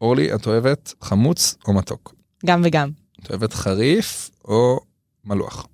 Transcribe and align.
אורלי, 0.00 0.34
את 0.34 0.46
אוהבת 0.46 0.94
חמוץ 1.02 1.56
או 1.68 1.72
מתוק? 1.72 2.14
גם 2.46 2.62
וגם. 2.64 2.90
את 3.22 3.30
אוהבת 3.30 3.54
חריף 3.54 4.30
או 4.44 4.80
מלוח? 5.24 5.66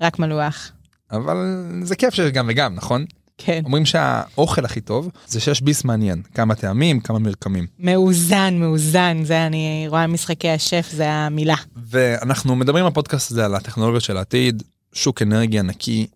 רק 0.00 0.18
מלוח. 0.18 0.72
אבל 1.10 1.36
זה 1.82 1.96
כיף 1.96 2.14
שיש 2.14 2.32
גם 2.32 2.46
וגם, 2.50 2.74
נכון? 2.74 3.04
כן. 3.38 3.62
אומרים 3.64 3.86
שהאוכל 3.86 4.64
הכי 4.64 4.80
טוב 4.80 5.10
זה 5.26 5.40
שיש 5.40 5.60
ביס 5.60 5.84
מעניין, 5.84 6.22
כמה 6.34 6.54
טעמים, 6.54 7.00
כמה 7.00 7.18
מרקמים. 7.18 7.66
מאוזן, 7.78 8.54
מאוזן, 8.60 9.24
זה 9.24 9.46
אני 9.46 9.84
רואה 9.88 10.06
משחקי 10.06 10.50
השף, 10.50 10.88
זה 10.92 11.10
המילה. 11.10 11.54
ואנחנו 11.76 12.56
מדברים 12.56 12.86
בפודקאסט 12.86 13.30
הזה 13.30 13.44
על 13.44 13.54
הטכנולוגיות 13.54 14.02
של 14.02 14.16
העתיד, 14.16 14.62
שוק 14.92 15.22
אנרגיה 15.22 15.62
נקי 15.62 16.06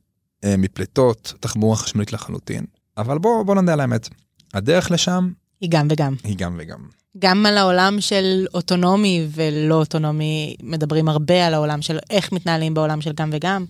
אה, 0.44 0.54
מפליטות, 0.58 1.34
תחבורה 1.40 1.76
חשמלית 1.76 2.12
לחלוטין. 2.12 2.64
אבל 2.98 3.18
בוא, 3.18 3.42
בוא 3.42 3.54
נדע 3.54 3.72
על 3.72 3.80
האמת, 3.80 4.08
הדרך 4.54 4.90
לשם 4.90 5.30
היא 5.60 5.70
גם 5.70 5.86
וגם. 5.90 6.14
היא 6.24 6.36
גם 6.36 6.56
וגם. 6.58 6.78
גם 7.18 7.46
על 7.46 7.58
העולם 7.58 7.96
של 8.00 8.46
אוטונומי 8.54 9.26
ולא 9.30 9.74
אוטונומי, 9.74 10.56
מדברים 10.62 11.08
הרבה 11.08 11.46
על 11.46 11.54
העולם 11.54 11.82
של 11.82 11.98
איך 12.10 12.32
מתנהלים 12.32 12.74
בעולם 12.74 13.00
של 13.00 13.12
גם 13.12 13.30
וגם. 13.32 13.64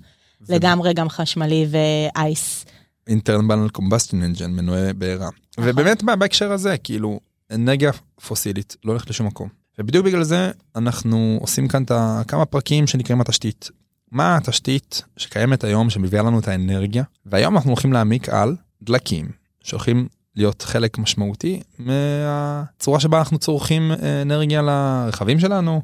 לגמרי 0.48 0.94
גם 0.94 1.08
חשמלי 1.08 1.66
ואייס. 1.70 2.64
אינטרנל 3.06 3.68
קומבסטין 3.68 4.22
אנג'ן 4.22 4.50
מנועי 4.50 4.92
בעירה. 4.92 5.28
ובאמת 5.60 6.02
בהקשר 6.02 6.52
הזה 6.52 6.76
כאילו 6.78 7.20
אנרגיה 7.50 7.92
פוסילית 8.26 8.76
לא 8.84 8.92
הולכת 8.92 9.10
לשום 9.10 9.26
מקום. 9.26 9.48
ובדיוק 9.78 10.06
בגלל 10.06 10.22
זה 10.22 10.50
אנחנו 10.76 11.38
עושים 11.40 11.68
כאן 11.68 11.82
את 11.82 11.92
כמה 12.28 12.44
פרקים 12.44 12.86
שנקראים 12.86 13.20
התשתית. 13.20 13.70
מה 14.12 14.36
התשתית 14.36 15.02
שקיימת 15.16 15.64
היום 15.64 15.90
שמביאה 15.90 16.22
לנו 16.22 16.38
את 16.38 16.48
האנרגיה 16.48 17.04
והיום 17.26 17.56
אנחנו 17.56 17.70
הולכים 17.70 17.92
להעמיק 17.92 18.28
על 18.28 18.56
דלקים 18.82 19.28
שהולכים 19.62 20.08
להיות 20.36 20.62
חלק 20.62 20.98
משמעותי 20.98 21.62
מהצורה 21.78 23.00
שבה 23.00 23.18
אנחנו 23.18 23.38
צורכים 23.38 23.92
אנרגיה 24.22 24.62
לרכבים 24.62 25.40
שלנו 25.40 25.82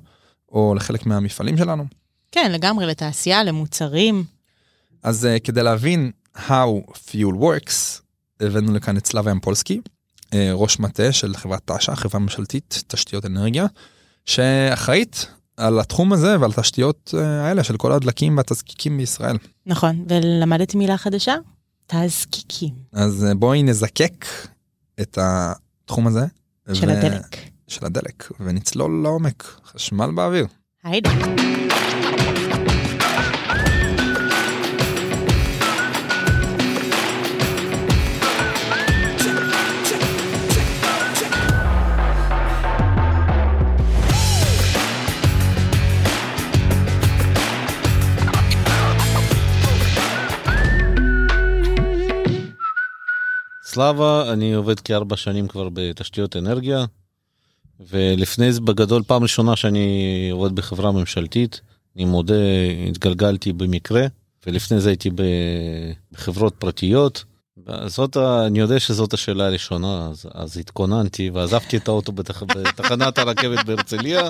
או 0.53 0.75
לחלק 0.75 1.07
מהמפעלים 1.07 1.57
שלנו. 1.57 1.85
כן 2.33 2.53
לגמרי 2.53 2.87
לתעשייה 2.87 3.45
למוצרים. 3.45 4.25
אז 5.03 5.29
uh, 5.37 5.41
כדי 5.45 5.63
להבין 5.63 6.11
how 6.37 6.93
fuel 6.95 7.35
works 7.41 8.01
הבאנו 8.41 8.75
לכאן 8.75 8.97
את 8.97 9.07
סלאבה 9.07 9.31
ימפולסקי 9.31 9.81
uh, 10.27 10.35
ראש 10.53 10.79
מטה 10.79 11.13
של 11.13 11.37
חברת 11.37 11.71
תש"ע 11.71 11.95
חברה 11.95 12.21
ממשלתית 12.21 12.83
תשתיות 12.87 13.27
אנרגיה 13.27 13.67
שאחראית 14.25 15.27
על 15.57 15.81
התחום 15.81 16.13
הזה 16.13 16.41
ועל 16.41 16.51
התשתיות 16.51 17.15
uh, 17.15 17.19
האלה 17.21 17.65
של 17.65 17.77
כל 17.77 17.93
הדלקים 17.93 18.37
והתזקיקים 18.37 18.97
בישראל. 18.97 19.37
נכון 19.67 20.05
ולמדתי 20.09 20.77
מילה 20.77 20.99
חדשה 20.99 21.35
תזקיקים. 21.93 22.75
אז 22.93 23.27
uh, 23.31 23.35
בואי 23.35 23.63
נזקק 23.63 24.25
את 25.01 25.19
התחום 25.21 26.07
הזה. 26.07 26.27
של 26.73 26.89
ו... 26.89 26.93
הדלק. 26.93 27.37
של 27.69 27.87
הדלק 27.87 28.33
ונצלול 28.41 29.03
לעומק 29.03 29.43
חשמל 29.65 30.11
באוויר. 30.15 30.47
היידה. 30.85 31.11
סלאבה, 53.81 54.33
אני 54.33 54.55
עובד 54.55 54.81
כארבע 54.81 55.17
שנים 55.17 55.49
כבר 55.49 55.69
בתשתיות 55.73 56.37
אנרגיה, 56.37 56.85
ולפני 57.91 58.53
זה 58.53 58.61
בגדול 58.61 59.03
פעם 59.07 59.23
ראשונה 59.23 59.57
שאני 59.57 60.29
עובד 60.33 60.55
בחברה 60.55 60.93
ממשלתית, 60.93 61.61
אני 61.97 62.05
מודה, 62.05 62.35
התגלגלתי 62.89 63.53
במקרה, 63.53 64.07
ולפני 64.47 64.81
זה 64.81 64.89
הייתי 64.89 65.11
בחברות 66.13 66.55
פרטיות. 66.59 67.25
זאת, 67.87 68.17
אני 68.17 68.59
יודע 68.59 68.81
שזאת 68.81 69.13
השאלה 69.13 69.47
הראשונה, 69.47 70.09
אז, 70.11 70.27
אז 70.35 70.57
התכוננתי 70.57 71.31
ועזבתי 71.31 71.77
את 71.77 71.89
האוטו 71.89 72.13
בתח, 72.13 72.43
בתחנת 72.43 73.19
הרכבת 73.19 73.67
בהרצליה, 73.67 74.29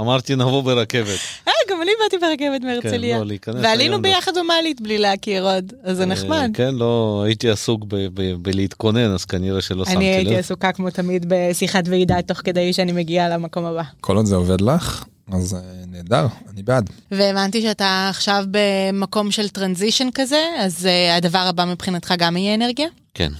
אמרתי 0.00 0.36
נבוא 0.36 0.62
ברכבת. 0.62 1.18
אה, 1.48 1.52
גם 1.70 1.82
אני 1.82 1.90
באתי 2.02 2.18
ברכבת 2.18 2.62
מהרצליה. 2.62 3.14
כן, 3.14 3.20
לא, 3.20 3.26
להיכנס 3.26 3.64
ועלינו 3.64 4.02
ביחד 4.02 4.32
במעלית 4.38 4.80
בלי 4.80 4.98
להכיר 4.98 5.44
עוד, 5.44 5.72
אז 5.82 5.96
זה 5.96 6.06
נחמד. 6.06 6.50
כן, 6.54 6.74
לא, 6.74 7.22
הייתי 7.26 7.50
עסוק 7.50 7.84
בלהתכונן, 8.42 9.14
אז 9.14 9.24
כנראה 9.24 9.60
שלא 9.60 9.84
שמתי 9.84 9.96
לב. 9.96 10.02
אני 10.02 10.14
הייתי 10.14 10.36
עסוקה 10.36 10.72
כמו 10.72 10.90
תמיד 10.90 11.26
בשיחת 11.28 11.84
ועידה 11.88 12.22
תוך 12.22 12.38
כדי 12.38 12.72
שאני 12.72 12.92
מגיעה 12.92 13.28
למקום 13.28 13.64
הבא. 13.64 13.82
כל 14.00 14.16
עוד 14.16 14.26
זה 14.26 14.36
עובד 14.36 14.60
לך, 14.60 15.04
אז 15.32 15.52
uh, 15.54 15.86
נהדר, 15.86 16.26
אני 16.50 16.62
בעד. 16.62 16.90
והבנתי 17.10 17.62
שאתה 17.62 18.06
עכשיו 18.10 18.44
במקום 18.50 19.30
של 19.30 19.48
טרנזישן 19.48 20.08
כזה, 20.14 20.54
אז 20.58 20.86
uh, 20.86 21.16
הדבר 21.16 21.38
הבא 21.38 21.64
מבחינתך 21.64 22.14
גם 22.18 22.36
יהיה 22.36 22.54
אנרגיה? 22.54 22.88
כן, 23.14 23.32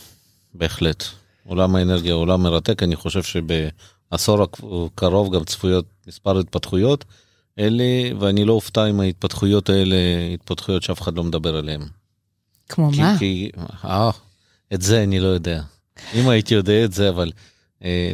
בהחלט. 0.55 1.05
עולם 1.47 1.77
האנרגיה 1.77 2.13
הוא 2.13 2.23
עולם 2.23 2.43
מרתק, 2.43 2.83
אני 2.83 2.97
חושב 2.97 3.23
שבעשור 3.23 4.43
הקרוב 4.43 5.35
גם 5.35 5.45
צפויות 5.45 5.87
מספר 6.07 6.39
התפתחויות. 6.39 7.05
אלה, 7.59 7.85
ואני 8.19 8.45
לא 8.45 8.53
אופתע 8.53 8.87
אם 8.87 9.01
ההתפתחויות 9.01 9.71
האלה, 9.71 9.97
התפתחויות 10.35 10.83
שאף 10.83 11.01
אחד 11.01 11.17
לא 11.17 11.25
מדבר 11.25 11.57
עליהן. 11.57 11.81
כמו 12.69 12.93
כי, 12.93 13.01
מה? 13.01 13.17
כי, 13.19 13.51
אה, 13.85 14.11
את 14.75 14.83
זה 14.83 15.03
אני 15.03 15.21
לא 15.21 15.27
יודע. 15.27 15.63
אם 16.15 16.29
הייתי 16.29 16.55
יודע 16.55 16.85
את 16.85 16.93
זה, 16.93 17.09
אבל 17.09 17.33
אה, 17.33 17.56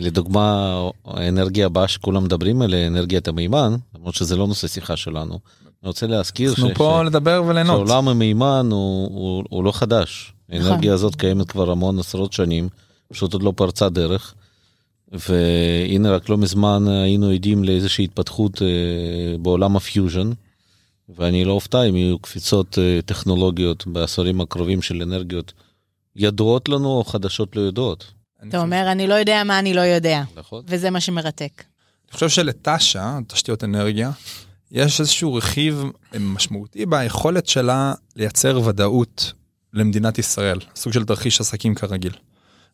לדוגמה, 0.01 0.75
האנרגיה 1.05 1.67
הבאה 1.67 1.89
שכולם 1.89 2.25
מדברים 2.25 2.63
עליה, 2.63 2.87
אנרגיית 2.87 3.29
המימן, 3.29 3.77
למרות 3.95 4.15
שזה 4.15 4.37
לא 4.37 4.47
נושא 4.47 4.69
שיחה 4.69 4.97
שלנו, 4.97 5.39
אני 5.83 5.89
רוצה 5.89 6.07
להזכיר 6.07 6.51
אנחנו 6.51 6.69
ש, 6.69 6.73
פה 6.75 7.01
ש, 7.03 7.07
לדבר 7.07 7.43
וליהנות. 7.47 7.77
שעולם 7.77 8.09
המימן 8.09 8.69
הוא, 8.71 9.09
הוא, 9.13 9.45
הוא 9.49 9.65
לא 9.65 9.73
חדש. 9.73 10.33
האנרגיה 10.49 10.95
הזאת 10.95 11.17
קיימת 11.17 11.51
כבר 11.51 11.71
המון 11.71 11.99
עשרות 11.99 12.33
שנים, 12.33 12.69
פשוט 13.13 13.33
עוד 13.33 13.43
לא 13.43 13.53
פרצה 13.57 13.89
דרך. 13.89 14.35
והנה 15.13 16.11
רק 16.11 16.29
לא 16.29 16.39
מזמן 16.39 16.89
היינו 16.89 17.29
עדים 17.29 17.65
לאיזושהי 17.65 18.05
התפתחות 18.05 18.63
אה, 18.63 19.39
בעולם 19.39 19.77
הפיוז'ן, 19.77 20.31
ואני 21.09 21.45
לא 21.45 21.53
אופתע 21.53 21.83
אם 21.83 21.97
יהיו 21.97 22.19
קפיצות 22.19 22.79
אה, 22.79 23.01
טכנולוגיות 23.07 23.87
בעשורים 23.87 24.41
הקרובים 24.41 24.83
של 24.83 25.03
אנרגיות 25.03 25.53
ידועות 26.17 26.69
לנו 26.69 26.89
או 26.89 27.05
חדשות 27.05 27.57
לא 27.57 27.61
ידועות. 27.61 28.05
אתה 28.49 28.59
אומר, 28.59 28.93
אני 28.93 29.07
לא 29.07 29.15
יודע 29.15 29.45
מה 29.45 29.59
אני 29.59 29.75
לא 29.75 29.81
יודע, 29.81 30.23
נכון. 30.37 30.63
וזה 30.67 30.91
מה 30.91 31.01
שמרתק. 31.01 31.65
אני 32.09 32.15
חושב 32.15 32.29
שלתש"ן, 32.29 33.19
תשתיות 33.27 33.65
אנרגיה, 33.65 34.11
יש 34.71 35.01
איזשהו 35.01 35.35
רכיב 35.35 35.85
משמעותי 36.21 36.87
ביכולת 36.87 37.47
שלה 37.47 37.95
לייצר 38.17 38.61
ודאות 38.65 39.33
למדינת 39.73 40.19
ישראל, 40.19 40.59
סוג 40.77 40.93
של 40.93 41.05
תרחיש 41.05 41.41
עסקים 41.41 41.75
כרגיל. 41.75 42.13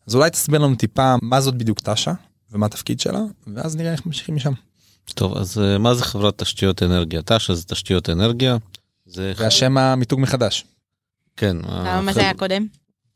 אז 0.07 0.15
אולי 0.15 0.29
תסביר 0.29 0.59
לנו 0.59 0.75
טיפה 0.75 1.15
מה 1.21 1.41
זאת 1.41 1.55
בדיוק 1.55 1.79
תש"ע 1.79 2.13
ומה 2.51 2.65
התפקיד 2.65 2.99
שלה, 2.99 3.21
ואז 3.53 3.75
נראה 3.75 3.91
איך 3.91 4.05
ממשיכים 4.05 4.35
משם. 4.35 4.53
טוב, 5.05 5.37
אז 5.37 5.57
אה, 5.57 5.77
מה 5.77 5.95
זה 5.95 6.03
חברת 6.03 6.37
תשתיות 6.37 6.83
אנרגיה? 6.83 7.21
תש"ע 7.25 7.53
זה 7.53 7.63
תשתיות 7.63 8.09
אנרגיה. 8.09 8.57
זה 9.05 9.33
והשם 9.37 9.77
המיתוג 9.77 10.19
מחדש. 10.19 10.65
כן. 11.37 11.57
מה 12.03 12.13
זה 12.13 12.19
היה 12.19 12.33
קודם? 12.33 12.67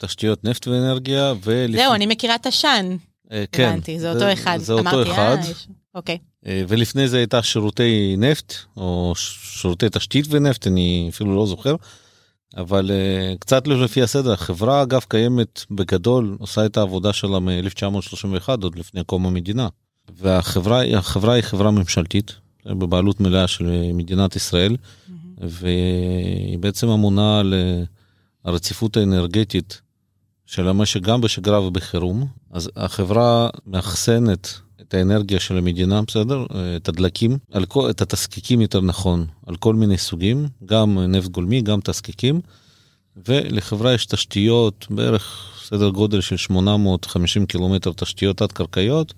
תשתיות 0.05 0.43
נפט 0.43 0.67
ואנרגיה. 0.67 1.33
ולפ... 1.43 1.75
זהו, 1.75 1.93
אני 1.93 2.05
מכירה 2.05 2.35
את 2.35 2.45
השן. 2.45 2.95
אה, 3.31 3.43
כן. 3.51 3.69
הבנתי, 3.69 3.99
זה 3.99 4.11
אותו 4.11 4.33
אחד. 4.33 4.57
זה 4.61 4.73
אותו 4.73 5.03
אחד. 5.03 5.37
אה, 5.43 5.51
אוקיי. 5.95 6.17
אה, 6.45 6.63
ולפני 6.67 7.07
זה 7.07 7.17
הייתה 7.17 7.43
שירותי 7.43 8.15
נפט, 8.17 8.53
או 8.77 9.13
שירותי 9.15 9.85
תשתית 9.91 10.25
ונפט, 10.29 10.67
אני 10.67 11.07
אפילו 11.13 11.35
לא 11.35 11.45
זוכר. 11.45 11.75
אבל 12.57 12.91
קצת 13.39 13.67
לא 13.67 13.83
לפי 13.83 14.01
הסדר, 14.01 14.31
החברה 14.31 14.81
אגב 14.81 15.05
קיימת 15.07 15.65
בגדול, 15.71 16.35
עושה 16.39 16.65
את 16.65 16.77
העבודה 16.77 17.13
שלה 17.13 17.39
מ-1931, 17.39 18.47
עוד 18.47 18.79
לפני 18.79 19.03
קום 19.03 19.25
המדינה. 19.25 19.67
והחברה 20.17 20.83
החברה 20.97 21.33
היא 21.33 21.41
חברה 21.41 21.71
ממשלתית, 21.71 22.35
בבעלות 22.65 23.19
מלאה 23.19 23.47
של 23.47 23.91
מדינת 23.93 24.35
ישראל, 24.35 24.77
והיא 25.37 26.59
בעצם 26.59 26.89
אמונה 26.89 27.39
על 27.39 27.53
הרציפות 28.45 28.97
האנרגטית 28.97 29.81
של 30.45 30.67
המשק 30.67 31.01
גם 31.01 31.21
בשגרה 31.21 31.61
ובחירום. 31.61 32.27
אז 32.51 32.69
החברה 32.75 33.49
מאחסנת 33.67 34.59
את 34.81 34.93
האנרגיה 34.93 35.39
של 35.39 35.57
המדינה, 35.57 36.01
בסדר? 36.01 36.45
את 36.75 36.89
הדלקים, 36.89 37.37
על 37.51 37.65
כל, 37.65 37.89
את 37.89 38.01
התזקיקים 38.01 38.61
יותר 38.61 38.81
נכון, 38.81 39.25
על 39.47 39.55
כל 39.55 39.75
מיני 39.75 39.97
סוגים, 39.97 40.47
גם 40.65 40.99
נפט 40.99 41.29
גולמי, 41.29 41.61
גם 41.61 41.79
תזקיקים, 41.83 42.41
ולחברה 43.27 43.93
יש 43.93 44.05
תשתיות, 44.05 44.87
בערך 44.89 45.51
סדר 45.65 45.89
גודל 45.89 46.21
של 46.21 46.37
850 46.37 47.45
קילומטר 47.45 47.91
תשתיות 47.95 48.37
תת-קרקעיות, 48.37 49.13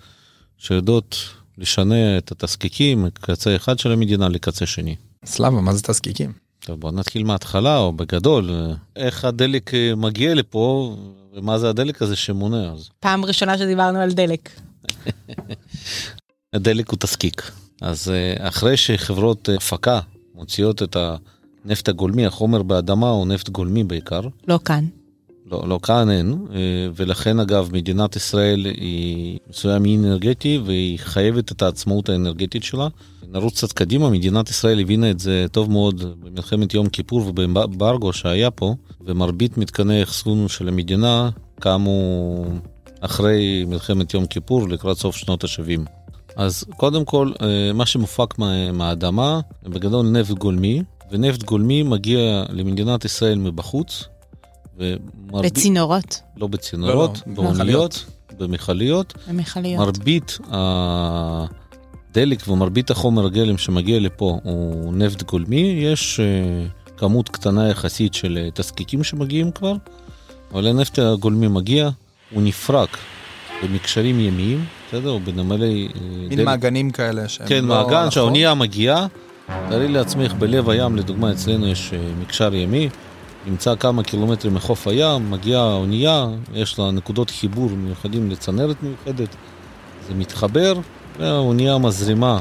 שיודעות 0.57 1.17
לשנע 1.57 2.17
את 2.17 2.31
התזקיקים 2.31 3.03
מקצה 3.03 3.55
אחד 3.55 3.79
של 3.79 3.91
המדינה 3.91 4.29
לקצה 4.29 4.65
שני. 4.65 4.95
סלאבה, 5.25 5.61
מה 5.61 5.73
זה 5.73 5.83
תזקיקים? 5.83 6.44
טוב, 6.59 6.79
בוא 6.79 6.91
נתחיל 6.91 7.23
מההתחלה, 7.23 7.77
או 7.77 7.93
בגדול, 7.93 8.49
איך 8.95 9.25
הדלק 9.25 9.71
מגיע 9.97 10.33
לפה, 10.33 10.95
ומה 11.33 11.59
זה 11.59 11.69
הדלק 11.69 12.01
הזה 12.01 12.15
שמונע. 12.15 12.71
אז 12.71 12.89
פעם 12.99 13.25
ראשונה 13.25 13.57
שדיברנו 13.57 13.99
על 13.99 14.11
דלק. 14.11 14.49
הדלק 16.53 16.89
הוא 16.89 16.97
תזקיק. 16.99 17.51
אז 17.81 18.09
אה, 18.09 18.47
אחרי 18.47 18.77
שחברות 18.77 19.49
אה, 19.49 19.55
הפקה 19.55 19.99
מוציאות 20.35 20.83
את 20.83 20.97
הנפט 21.65 21.89
הגולמי, 21.89 22.25
החומר 22.25 22.63
באדמה 22.63 23.09
הוא 23.09 23.27
נפט 23.27 23.49
גולמי 23.49 23.83
בעיקר. 23.83 24.21
לא 24.47 24.59
כאן. 24.65 24.85
לא, 25.51 25.63
לא 25.67 25.79
כאן 25.83 26.09
אין, 26.09 26.45
אה, 26.53 26.59
ולכן 26.95 27.39
אגב 27.39 27.69
מדינת 27.73 28.15
ישראל 28.15 28.65
היא 28.65 29.39
מסוים 29.49 29.85
אי 29.85 29.97
אנרגטי 29.97 30.59
והיא 30.65 30.99
חייבת 30.99 31.51
את 31.51 31.61
העצמאות 31.61 32.09
האנרגטית 32.09 32.63
שלה. 32.63 32.87
נרוץ 33.31 33.53
קצת 33.53 33.71
קדימה, 33.71 34.09
מדינת 34.09 34.49
ישראל 34.49 34.79
הבינה 34.79 35.11
את 35.11 35.19
זה 35.19 35.45
טוב 35.51 35.71
מאוד 35.71 36.03
במלחמת 36.23 36.73
יום 36.73 36.89
כיפור 36.89 37.27
ובאמברגו 37.27 38.13
שהיה 38.13 38.51
פה, 38.51 38.75
ומרבית 39.01 39.57
מתקני 39.57 39.99
האחסון 39.99 40.47
של 40.47 40.67
המדינה 40.67 41.29
קמו 41.59 42.45
אחרי 43.01 43.65
מלחמת 43.67 44.13
יום 44.13 44.25
כיפור 44.25 44.69
לקראת 44.69 44.97
סוף 44.97 45.15
שנות 45.15 45.43
ה-70. 45.43 45.89
אז 46.35 46.65
קודם 46.77 47.05
כל, 47.05 47.31
אה, 47.41 47.73
מה 47.73 47.85
שמופק 47.85 48.39
מהאדמה, 48.73 49.39
בגדול 49.63 50.05
נפט 50.05 50.31
גולמי, 50.31 50.81
ונפט 51.11 51.43
גולמי 51.43 51.83
מגיע 51.83 52.43
למדינת 52.49 53.05
ישראל 53.05 53.37
מבחוץ. 53.37 54.03
ומרבית, 54.77 55.53
בצינורות? 55.53 56.21
לא 56.37 56.47
בצינורות, 56.47 57.21
לא, 57.27 57.33
לא, 57.33 57.41
באוניות, 57.43 58.05
במכליות. 58.37 59.13
במכליות. 59.27 59.79
מרבית 59.79 60.37
הדלק 62.11 62.47
ומרבית 62.47 62.91
החומר 62.91 63.25
הגלם 63.25 63.57
שמגיע 63.57 63.99
לפה 63.99 64.39
הוא 64.43 64.93
נפט 64.93 65.23
גולמי, 65.23 65.79
יש 65.81 66.19
uh, 66.19 66.93
כמות 66.97 67.29
קטנה 67.29 67.69
יחסית 67.69 68.13
של 68.13 68.47
uh, 68.47 68.51
תזקיקים 68.61 69.03
שמגיעים 69.03 69.51
כבר, 69.51 69.73
אבל 70.51 70.67
הנפט 70.67 70.99
הגולמי 70.99 71.47
מגיע, 71.47 71.89
הוא 72.31 72.43
נפרק 72.43 72.97
במקשרים 73.63 74.19
ימיים, 74.19 74.65
בסדר? 74.87 75.09
או 75.09 75.19
בנמלי... 75.19 75.87
אה, 75.95 76.01
מין 76.01 76.29
דלק. 76.29 76.45
מעגנים 76.45 76.91
כאלה 76.91 77.27
שהם 77.27 77.47
כן, 77.47 77.65
לא... 77.65 77.83
כן, 77.83 77.91
מעגן 77.91 78.11
שהאונייה 78.11 78.53
מגיעה. 78.53 79.07
תארי 79.69 79.87
לעצמך 79.87 80.33
בלב 80.33 80.69
הים, 80.69 80.95
לדוגמה 80.95 81.31
אצלנו 81.31 81.67
יש 81.67 81.93
מקשר 82.21 82.55
ימי, 82.55 82.89
נמצא 83.45 83.75
כמה 83.75 84.03
קילומטרים 84.03 84.53
מחוף 84.53 84.87
הים, 84.87 85.31
מגיעה 85.31 85.63
האונייה, 85.63 86.27
יש 86.53 86.79
לה 86.79 86.91
נקודות 86.91 87.29
חיבור 87.29 87.69
מיוחדים 87.69 88.31
לצנרת 88.31 88.83
מיוחדת, 88.83 89.35
זה 90.07 90.13
מתחבר, 90.13 90.73
והאונייה 91.19 91.77
מזרימה 91.77 92.39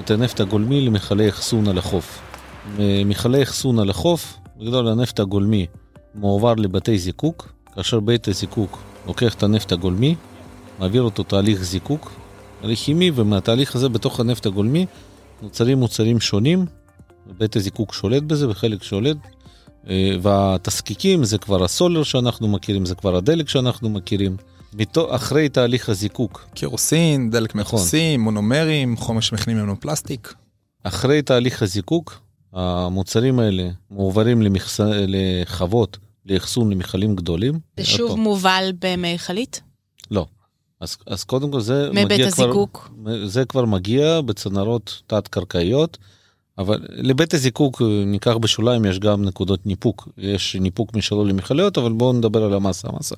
את 0.00 0.10
הנפט 0.10 0.40
הגולמי 0.40 0.80
למכלי 0.80 1.28
אחסון 1.28 1.68
על 1.68 1.78
החוף. 1.78 2.20
מכלי 2.78 3.42
אחסון 3.42 3.78
על 3.78 3.90
החוף, 3.90 4.36
בגדול 4.56 4.88
הנפט 4.88 5.20
הגולמי 5.20 5.66
מועבר 6.14 6.54
לבתי 6.54 6.98
זיקוק, 6.98 7.52
כאשר 7.74 8.00
בית 8.00 8.28
הזיקוק 8.28 8.78
לוקח 9.06 9.34
את 9.34 9.42
הנפט 9.42 9.72
הגולמי, 9.72 10.14
מעביר 10.78 11.02
אותו 11.02 11.22
תהליך 11.22 11.62
זיקוק, 11.62 12.12
תהליך 12.60 12.78
כימי, 12.78 13.10
ומהתהליך 13.14 13.76
הזה 13.76 13.88
בתוך 13.88 14.20
הנפט 14.20 14.46
הגולמי 14.46 14.86
נוצרים 15.42 15.78
מוצרים 15.78 16.20
שונים, 16.20 16.66
בית 17.38 17.56
הזיקוק 17.56 17.94
שולט 17.94 18.22
בזה, 18.22 18.48
וחלק 18.48 18.82
שולט 18.82 19.16
והתזקיקים 20.20 21.24
זה 21.24 21.38
כבר 21.38 21.64
הסולר 21.64 22.02
שאנחנו 22.02 22.48
מכירים, 22.48 22.86
זה 22.86 22.94
כבר 22.94 23.16
הדלק 23.16 23.48
שאנחנו 23.48 23.90
מכירים. 23.90 24.36
אחרי 25.10 25.48
תהליך 25.48 25.88
הזיקוק. 25.88 26.46
קירוסין, 26.54 27.30
דלק 27.30 27.56
נכון. 27.56 27.78
מכוסים, 27.78 28.20
מונומרים, 28.20 28.96
חומר 28.96 29.20
שמכינים 29.20 29.58
ממנו 29.58 29.80
פלסטיק. 29.80 30.34
אחרי 30.82 31.22
תהליך 31.22 31.62
הזיקוק, 31.62 32.20
המוצרים 32.52 33.38
האלה 33.38 33.68
מועברים 33.90 34.42
למחס... 34.42 34.80
לחוות, 35.08 35.98
לאחסון 36.26 36.70
למכלים 36.70 37.16
גדולים. 37.16 37.58
זה 37.76 37.84
שוב 37.84 38.10
אותו. 38.10 38.16
מובל 38.16 38.72
במכלית? 38.80 39.60
לא. 40.10 40.26
אז, 40.80 40.96
אז 41.06 41.24
קודם 41.24 41.50
כל 41.50 41.60
זה 41.60 41.90
מגיע 41.90 42.04
כבר... 42.04 42.14
מבית 42.14 42.26
הזיקוק? 42.26 42.90
זה 43.24 43.44
כבר 43.44 43.64
מגיע 43.64 44.20
בצנרות 44.20 45.02
תת-קרקעיות. 45.06 45.98
אבל 46.58 46.78
לבית 46.90 47.34
הזיקוק 47.34 47.82
ניקח 48.06 48.36
בשוליים 48.36 48.84
יש 48.84 48.98
גם 48.98 49.24
נקודות 49.24 49.66
ניפוק 49.66 50.08
יש 50.18 50.56
ניפוק 50.56 50.94
משלו 50.94 51.24
למכליות 51.24 51.78
אבל 51.78 51.92
בואו 51.92 52.12
נדבר 52.12 52.44
על 52.44 52.54
המסה 52.54 52.88
המסה. 52.88 53.14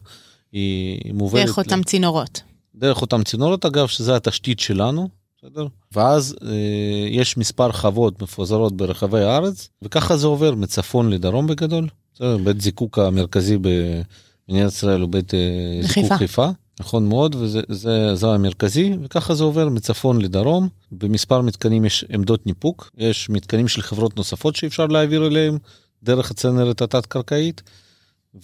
היא 0.53 1.15
מובלת 1.15 1.47
דרך 1.47 1.59
אותם 1.59 1.81
ל... 1.81 1.85
צינורות. 1.85 2.43
דרך 2.75 3.03
אותם 3.03 3.23
צינורות 3.23 3.65
אגב 3.65 3.87
שזה 3.87 4.17
התשתית 4.17 4.61
שלנו. 4.61 5.09
בסדר? 5.39 5.67
ואז 5.93 6.37
אה, 6.43 7.09
יש 7.11 7.37
מספר 7.37 7.73
חוות 7.73 8.23
מפוזרות 8.23 8.77
ברחבי 8.77 9.23
הארץ 9.23 9.69
וככה 9.83 10.17
זה 10.17 10.27
עובר 10.27 10.55
מצפון 10.55 11.11
לדרום 11.11 11.47
בגדול. 11.47 11.89
בסדר? 12.15 12.37
בית 12.37 12.61
זיקוק 12.61 12.99
המרכזי 12.99 13.59
במדינת 13.59 14.73
ישראל 14.73 15.01
הוא 15.01 15.09
בית 15.09 15.35
אה, 15.35 15.81
זיקוק 15.83 16.13
חיפה. 16.13 16.49
נכון 16.81 17.09
מאוד 17.09 17.35
וזה 17.35 17.61
זה, 17.69 18.15
זה 18.15 18.27
המרכזי 18.27 18.93
וככה 19.03 19.35
זה 19.35 19.45
עובר 19.45 19.69
מצפון 19.69 20.21
לדרום 20.21 20.69
במספר 20.93 21.41
מתקנים 21.41 21.85
יש 21.85 22.05
עמדות 22.09 22.47
ניפוק 22.47 22.91
יש 22.97 23.31
מתקנים 23.31 23.69
של 23.69 23.83
חברות 23.83 24.17
נוספות 24.17 24.57
שאפשר 24.57 24.87
להעביר 24.87 25.27
אליהם 25.27 25.59
דרך 26.03 26.31
הצנרת 26.31 26.83
התת 26.83 27.07
קרקעית. 27.07 27.63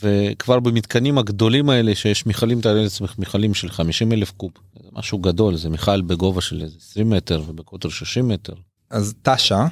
וכבר 0.00 0.60
במתקנים 0.60 1.18
הגדולים 1.18 1.70
האלה 1.70 1.94
שיש 1.94 2.26
מכלים 2.26 2.60
תארי 2.60 2.82
לעצמך 2.82 3.18
מכלים 3.18 3.54
של 3.54 3.70
50 3.70 4.12
אלף 4.12 4.30
קוב 4.30 4.50
זה 4.82 4.88
משהו 4.92 5.18
גדול 5.18 5.56
זה 5.56 5.68
מיכל 5.68 6.02
בגובה 6.02 6.40
של 6.40 6.64
20 6.76 7.10
מטר 7.10 7.42
ובקוטר 7.46 7.88
60 7.88 8.28
מטר. 8.28 8.52
אז 8.90 9.14
תשה 9.22 9.66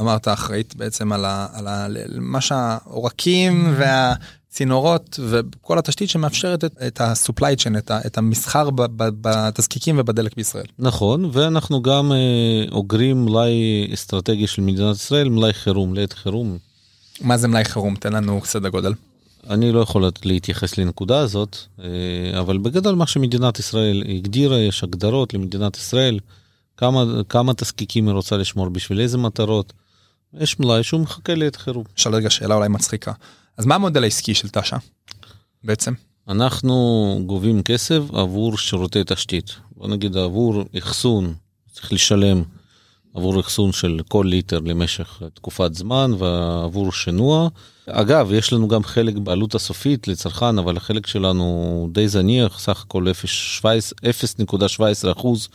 אמרת 0.00 0.28
אחראית 0.28 0.76
בעצם 0.76 1.12
על, 1.12 1.24
ה, 1.24 1.46
על 1.52 1.66
ה, 1.66 1.86
מה 2.20 2.40
שהעורקים 2.40 3.74
וה... 3.78 4.14
צינורות 4.50 5.18
וכל 5.28 5.78
התשתית 5.78 6.10
שמאפשרת 6.10 6.64
את, 6.64 6.82
את 6.86 7.00
ה-supply 7.00 7.64
chain, 7.64 7.78
את, 7.78 7.90
ה, 7.90 8.00
את 8.06 8.18
המסחר 8.18 8.68
בתזקיקים 8.96 9.96
ובדלק 9.98 10.36
בישראל. 10.36 10.64
נכון, 10.78 11.30
ואנחנו 11.32 11.82
גם 11.82 12.12
אה, 12.12 12.64
אוגרים 12.72 13.24
מלאי 13.24 13.90
אסטרטגי 13.94 14.46
של 14.46 14.62
מדינת 14.62 14.96
ישראל, 14.96 15.28
מלאי 15.28 15.52
חירום, 15.52 15.94
לעת 15.94 16.12
חירום. 16.12 16.58
מה 17.20 17.36
זה 17.36 17.48
מלאי 17.48 17.64
חירום? 17.64 17.96
תן 17.96 18.12
לנו 18.12 18.40
סדר 18.44 18.68
גודל. 18.68 18.94
אני 19.50 19.72
לא 19.72 19.80
יכול 19.80 20.10
להתייחס 20.24 20.78
לנקודה 20.78 21.18
הזאת, 21.18 21.56
אה, 21.80 22.40
אבל 22.40 22.58
בגדול 22.58 22.94
מה 22.94 23.06
שמדינת 23.06 23.58
ישראל 23.58 24.02
הגדירה, 24.08 24.58
יש 24.58 24.84
הגדרות 24.84 25.34
למדינת 25.34 25.76
ישראל, 25.76 26.18
כמה, 26.76 27.04
כמה 27.28 27.54
תזקיקים 27.54 28.06
היא 28.06 28.14
רוצה 28.14 28.36
לשמור, 28.36 28.68
בשביל 28.68 29.00
איזה 29.00 29.18
מטרות. 29.18 29.72
יש 30.34 30.60
מלאי 30.60 30.82
שהוא 30.82 31.00
מחכה 31.00 31.34
לעת 31.34 31.56
חירום. 31.56 31.84
אפשר 31.94 32.10
רגע 32.10 32.30
שאלה 32.30 32.54
אולי 32.54 32.68
מצחיקה. 32.68 33.12
אז 33.60 33.66
מה 33.66 33.74
המודל 33.74 34.02
העסקי 34.02 34.34
של 34.34 34.48
תש"א 34.48 34.76
בעצם? 35.64 35.92
אנחנו 36.28 37.18
גובים 37.26 37.62
כסף 37.62 38.00
עבור 38.12 38.58
שירותי 38.58 39.02
תשתית. 39.06 39.50
בוא 39.76 39.88
נגיד 39.88 40.16
עבור 40.16 40.64
אחסון, 40.78 41.34
צריך 41.72 41.92
לשלם 41.92 42.42
עבור 43.14 43.40
אחסון 43.40 43.72
של 43.72 44.00
כל 44.08 44.26
ליטר 44.28 44.58
למשך 44.58 45.22
תקופת 45.34 45.74
זמן 45.74 46.12
ועבור 46.18 46.92
שינוע. 46.92 47.48
אגב, 47.86 48.32
יש 48.32 48.52
לנו 48.52 48.68
גם 48.68 48.84
חלק 48.84 49.14
בעלות 49.14 49.54
הסופית 49.54 50.08
לצרכן, 50.08 50.58
אבל 50.58 50.76
החלק 50.76 51.06
שלנו 51.06 51.88
די 51.92 52.08
זניח, 52.08 52.58
סך 52.58 52.82
הכל 52.82 53.06
0.17 53.08 55.12
אחוז 55.12 55.48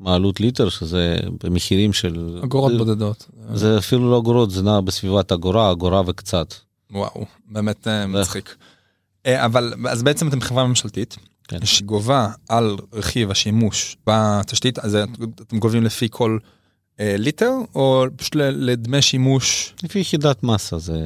מעלות 0.00 0.40
ליטר, 0.40 0.68
שזה 0.68 1.16
במחירים 1.44 1.92
של... 1.92 2.40
אגורות 2.44 2.72
בודדות. 2.78 3.26
זה 3.54 3.78
אפילו 3.78 4.10
לא 4.10 4.18
אגורות, 4.18 4.50
זה 4.50 4.62
נע 4.62 4.80
בסביבת 4.80 5.32
אגורה, 5.32 5.72
אגורה 5.72 6.02
וקצת. 6.06 6.54
וואו, 6.92 7.26
באמת 7.46 7.88
אה, 7.88 8.06
מצחיק. 8.06 8.56
אה, 9.26 9.44
אבל 9.44 9.74
אז 9.88 10.02
בעצם 10.02 10.28
אתם 10.28 10.40
חברה 10.40 10.66
ממשלתית, 10.66 11.16
כן. 11.48 11.66
שגובה 11.66 12.30
על 12.48 12.76
רכיב 12.92 13.30
השימוש 13.30 13.96
בתשתית, 14.06 14.78
אז 14.78 14.98
אתם 15.42 15.58
גובים 15.58 15.84
לפי 15.84 16.08
כל 16.10 16.38
אה, 17.00 17.14
ליטר, 17.18 17.52
או 17.74 18.04
פשוט 18.16 18.36
לדמי 18.36 19.02
שימוש? 19.02 19.74
לפי 19.82 19.98
יחידת 19.98 20.42
מסה 20.42 20.78
זה... 20.78 20.98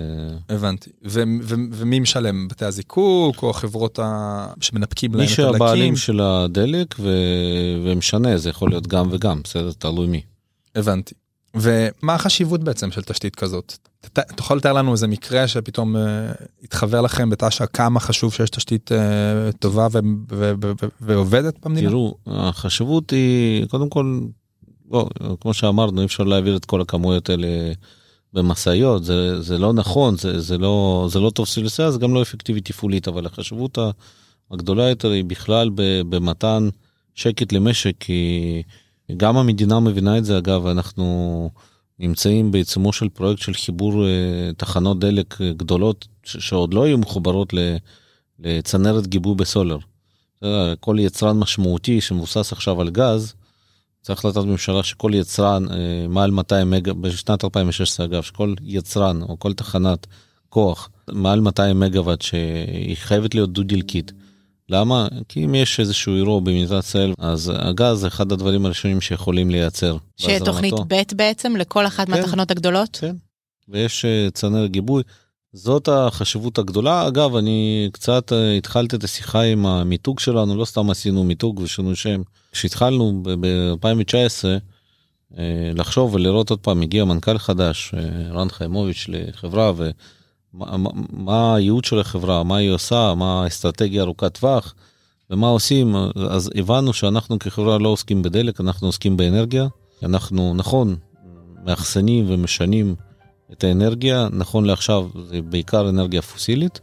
הבנתי. 0.49 0.91
ו- 1.05 1.23
ו- 1.43 1.55
ומי 1.73 2.01
משלם? 2.01 2.49
בתי 2.49 2.65
הזיקוק, 2.65 3.43
או 3.43 3.53
חברות 3.53 3.99
ה... 3.99 4.47
שמנפקים 4.61 5.15
להם 5.15 5.25
את 5.25 5.31
הדלקים? 5.31 5.47
מי 5.47 5.53
שהבעלים 5.53 5.97
של 5.97 6.21
הדלק, 6.21 6.95
ו... 6.99 7.11
ומשנה, 7.85 8.39
זה 8.39 8.51
יכול 8.51 8.71
להיות 8.71 8.87
גם 8.87 9.09
וגם, 9.13 9.41
בסדר, 9.45 9.73
תלוי 9.73 10.07
מי. 10.07 10.23
הבנתי. 10.75 11.15
ומה 11.55 12.15
החשיבות 12.15 12.65
בעצם 12.65 12.91
של 12.91 13.03
תשתית 13.03 13.37
כזאת? 13.37 13.77
אתה 14.07 14.23
יכול 14.39 14.57
לתאר 14.57 14.73
לנו 14.73 14.93
איזה 14.93 15.07
מקרה 15.07 15.49
שפתאום 15.49 15.97
uh, 15.97 15.99
התחבר 16.65 17.01
לכם 17.01 17.31
בתש"א 17.31 17.67
כמה 17.67 18.01
חשוב 18.01 18.33
שיש 18.33 18.51
תשתית 18.51 18.93
uh, 18.93 19.57
טובה 19.59 19.87
ו- 19.93 19.99
ו- 20.31 20.53
ו- 20.63 20.73
ו- 20.83 20.89
ועובדת 21.01 21.67
במדינה? 21.67 21.89
תראו, 21.89 22.15
החשיבות 22.27 23.11
היא 23.11 23.67
קודם 23.67 23.89
כל, 23.89 24.21
בוא, 24.85 25.09
כמו 25.41 25.55
שאמרנו 25.55 26.01
אי 26.01 26.07
אפשר 26.07 26.25
להעביר 26.25 26.57
את 26.57 26.65
כל 26.65 26.81
הכמויות 26.81 27.31
האלה 27.31 27.49
במשאיות 28.33 29.05
זה, 29.05 29.43
זה 29.43 29.59
לא 29.59 29.73
נכון 29.73 30.17
זה, 30.17 30.41
זה 30.41 30.59
לא 30.59 31.07
זה 31.11 31.21
לא 31.21 31.31
טוב 31.31 31.47
סילוסיה 31.47 31.91
זה 31.91 31.99
גם 31.99 32.15
לא 32.15 32.23
אפקטיבי 32.23 32.61
תפעולית 32.61 33.09
אבל 33.09 33.27
החשיבות 33.27 33.79
הגדולה 34.51 34.89
יותר 34.89 35.11
היא 35.11 35.25
בכלל 35.25 35.71
במתן 36.09 36.69
שקט 37.15 37.53
למשק 37.53 37.95
כי 38.01 38.63
גם 39.17 39.37
המדינה 39.37 39.81
מבינה 39.81 40.19
את 40.19 40.25
זה 40.25 40.39
אגב 40.39 40.67
אנחנו. 40.67 41.51
נמצאים 41.99 42.51
בעיצומו 42.51 42.93
של 42.93 43.09
פרויקט 43.09 43.43
של 43.43 43.55
חיבור 43.55 43.93
uh, 43.93 44.55
תחנות 44.57 44.99
דלק 44.99 45.35
uh, 45.35 45.45
גדולות 45.57 46.09
שעוד 46.25 46.75
לא 46.75 46.85
היו 46.85 46.99
מחוברות 46.99 47.55
לצנרת 48.39 49.07
גיבוי 49.07 49.35
בסולר. 49.35 49.79
כל 50.81 50.97
יצרן 50.99 51.39
משמעותי 51.39 52.01
שמבוסס 52.01 52.53
עכשיו 52.53 52.81
על 52.81 52.91
גז, 52.91 53.35
צריך 54.03 54.19
החלטת 54.19 54.45
ממשלה 54.47 54.83
שכל 54.83 55.11
יצרן 55.15 55.67
אה, 55.71 56.07
מעל 56.09 56.31
200 56.31 56.71
מגה, 56.71 56.93
בשנת 56.93 57.45
2016 57.45 58.07
אגב, 58.07 58.23
שכל 58.23 58.55
יצרן 58.63 59.23
או 59.23 59.39
כל 59.39 59.53
תחנת 59.53 60.07
כוח 60.49 60.91
מעל 61.13 61.41
200 61.41 61.81
מגוואט 61.81 62.23
שהיא 62.23 62.97
חייבת 62.97 63.35
להיות 63.35 63.53
דו-דלקית. 63.53 64.13
למה? 64.69 65.09
כי 65.29 65.45
אם 65.45 65.55
יש 65.55 65.81
איזשהו 65.81 66.17
אירוע 66.17 66.41
במדינת 66.41 66.85
ישראל, 66.85 67.15
אז 67.19 67.53
הגז 67.55 67.99
זה 67.99 68.09
אחד 68.09 68.33
הדברים 68.33 68.67
הראשונים 68.67 69.01
שיכולים 69.01 69.51
לייצר. 69.51 69.97
שיהיה 70.17 70.41
תוכנית 70.41 70.75
ב' 70.89 71.03
בעצם 71.17 71.57
לכל 71.57 71.87
אחת 71.87 72.07
כן. 72.07 72.13
מהתחנות 72.13 72.51
הגדולות? 72.51 72.99
כן, 73.01 73.17
ויש 73.69 74.05
אה, 74.05 74.29
צנר 74.31 74.67
גיבוי. 74.67 75.03
זאת 75.53 75.89
החשיבות 75.89 76.59
הגדולה. 76.59 77.09
אגב, 77.09 77.37
אני 77.37 77.89
קצת 77.93 78.33
אה, 78.33 78.53
התחלתי 78.57 78.97
את 78.97 79.05
השיחה 79.05 79.41
עם 79.43 79.67
המיתוג 79.67 80.21
שלנו, 80.21 80.57
לא 80.57 80.65
סתם 80.65 80.91
עשינו 80.91 81.25
מיתוג 81.25 81.59
ושינו 81.59 81.97
שם. 81.97 82.23
כשהתחלנו 82.53 83.23
ב-2019 83.23 84.45
אה, 85.39 85.71
לחשוב 85.75 86.15
ולראות 86.15 86.51
עוד 86.51 86.59
פעם, 86.59 86.83
הגיע 86.83 87.05
מנכ"ל 87.05 87.39
חדש, 87.39 87.95
רן 88.31 88.49
חיימוביץ' 88.49 89.07
לחברה, 89.09 89.73
ומה 89.77 89.93
מה- 90.55 90.77
מה 91.13 91.55
הייעוד 91.55 91.85
של 91.85 91.99
החברה, 92.01 92.43
מה 92.43 92.57
היא 92.57 92.71
עושה, 92.71 93.15
מה 93.17 93.43
האסטרטגיה 93.43 94.03
ארוכת 94.03 94.39
טווח, 94.39 94.75
ומה 95.31 95.49
עושים, 95.49 95.97
אז 96.31 96.51
הבנו 96.55 96.93
שאנחנו 96.93 97.39
כחברה 97.39 97.79
לא 97.79 97.89
עוסקים 97.89 98.23
בדלק, 98.23 98.61
אנחנו 98.61 98.89
עוסקים 98.89 99.17
באנרגיה. 99.17 99.67
אנחנו, 100.03 100.55
נכון, 100.55 100.97
מאחסנים 101.65 102.25
ומשנים 102.29 102.95
את 103.53 103.65
האנרגיה, 103.65 104.29
נכון 104.33 104.65
לעכשיו 104.65 105.09
זה 105.27 105.43
בעיקר 105.43 105.89
אנרגיה 105.89 106.23
פוסילית, 106.23 106.81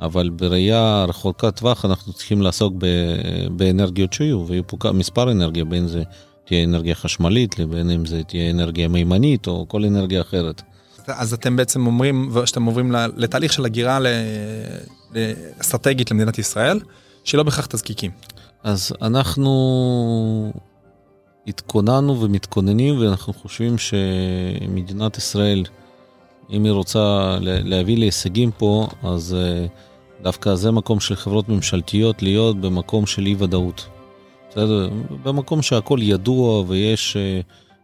אבל 0.00 0.30
בראייה 0.30 1.04
רחוקת 1.08 1.56
טווח 1.56 1.84
אנחנו 1.84 2.12
צריכים 2.12 2.42
לעסוק 2.42 2.74
ב- 2.78 3.46
באנרגיות 3.56 4.12
שיהיו, 4.12 4.44
ויהיו 4.46 4.62
פה 4.66 4.92
מספר 4.92 5.32
אנרגיה, 5.32 5.64
בין 5.64 5.86
זה 5.86 6.02
תהיה 6.44 6.64
אנרגיה 6.64 6.94
חשמלית, 6.94 7.58
לבין 7.58 7.90
אם 7.90 8.06
זה 8.06 8.22
תהיה 8.22 8.50
אנרגיה 8.50 8.88
מימנית 8.88 9.46
או 9.46 9.64
כל 9.68 9.84
אנרגיה 9.84 10.20
אחרת. 10.20 10.62
אז 11.16 11.32
אתם 11.32 11.56
בעצם 11.56 11.86
אומרים 11.86 12.30
שאתם 12.44 12.64
עוברים 12.64 12.92
לתהליך 13.16 13.52
של 13.52 13.64
הגירה 13.64 13.98
אסטרטגית 15.60 16.10
למדינת 16.10 16.38
ישראל, 16.38 16.80
שהיא 17.24 17.38
לא 17.38 17.44
בהכרח 17.44 17.66
תזקיקים. 17.66 18.10
אז 18.62 18.92
אנחנו 19.02 20.52
התכוננו 21.46 22.20
ומתכוננים 22.20 22.98
ואנחנו 23.00 23.32
חושבים 23.32 23.76
שמדינת 23.78 25.18
ישראל, 25.18 25.64
אם 26.50 26.64
היא 26.64 26.72
רוצה 26.72 26.98
לה- 27.40 27.60
להביא 27.62 27.98
להישגים 27.98 28.50
פה, 28.58 28.86
אז 29.02 29.36
אה, 29.38 29.66
דווקא 30.22 30.54
זה 30.54 30.70
מקום 30.70 31.00
של 31.00 31.16
חברות 31.16 31.48
ממשלתיות 31.48 32.22
להיות 32.22 32.60
במקום 32.60 33.06
של 33.06 33.26
אי 33.26 33.34
ודאות. 33.38 33.86
בסדר? 34.50 34.88
במקום 35.22 35.62
שהכל 35.62 35.98
ידוע 36.02 36.64
ויש 36.68 37.16
אה, 37.16 37.40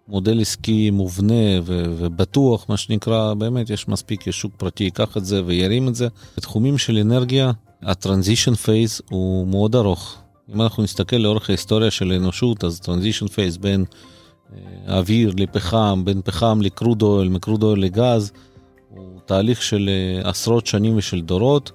מודל 0.09 0.41
עסקי 0.41 0.91
מובנה 0.91 1.61
ו- 1.63 1.95
ובטוח, 1.99 2.67
מה 2.69 2.77
שנקרא, 2.77 3.35
באמת 3.35 3.71
יש 3.71 3.89
מספיק, 3.89 4.27
יש 4.27 4.41
שוק 4.41 4.53
פרטי 4.57 4.85
ייקח 4.85 5.17
את 5.17 5.25
זה 5.25 5.43
וירים 5.47 5.89
את 5.89 5.95
זה. 5.95 6.09
בתחומים 6.37 6.79
של 6.79 6.99
אנרגיה, 6.99 7.53
ה 7.83 7.89
transition 7.89 8.55
phase 8.55 9.03
הוא 9.11 9.47
מאוד 9.47 9.77
ארוך. 9.77 10.17
אם 10.55 10.63
אנחנו 10.63 10.83
נסתכל 10.83 11.17
לאורך 11.17 11.51
ההיסטוריה 11.51 11.91
של 11.91 12.11
האנושות, 12.11 12.65
אז 12.65 12.81
transition 12.81 13.27
phase 13.27 13.57
בין 13.57 13.85
אה, 14.53 14.99
אוויר 14.99 15.33
לפחם, 15.37 16.03
בין 16.05 16.23
פחם 16.25 16.61
ל 16.63 16.69
crude 16.69 17.03
oil, 17.03 17.29
מ 17.29 17.34
crude 17.34 17.63
oil 17.63 17.81
לגז, 17.81 18.33
הוא 18.91 19.21
תהליך 19.27 19.63
של 19.63 19.91
אה, 19.93 20.31
עשרות 20.31 20.67
שנים 20.67 20.97
ושל 20.97 21.21
דורות, 21.21 21.73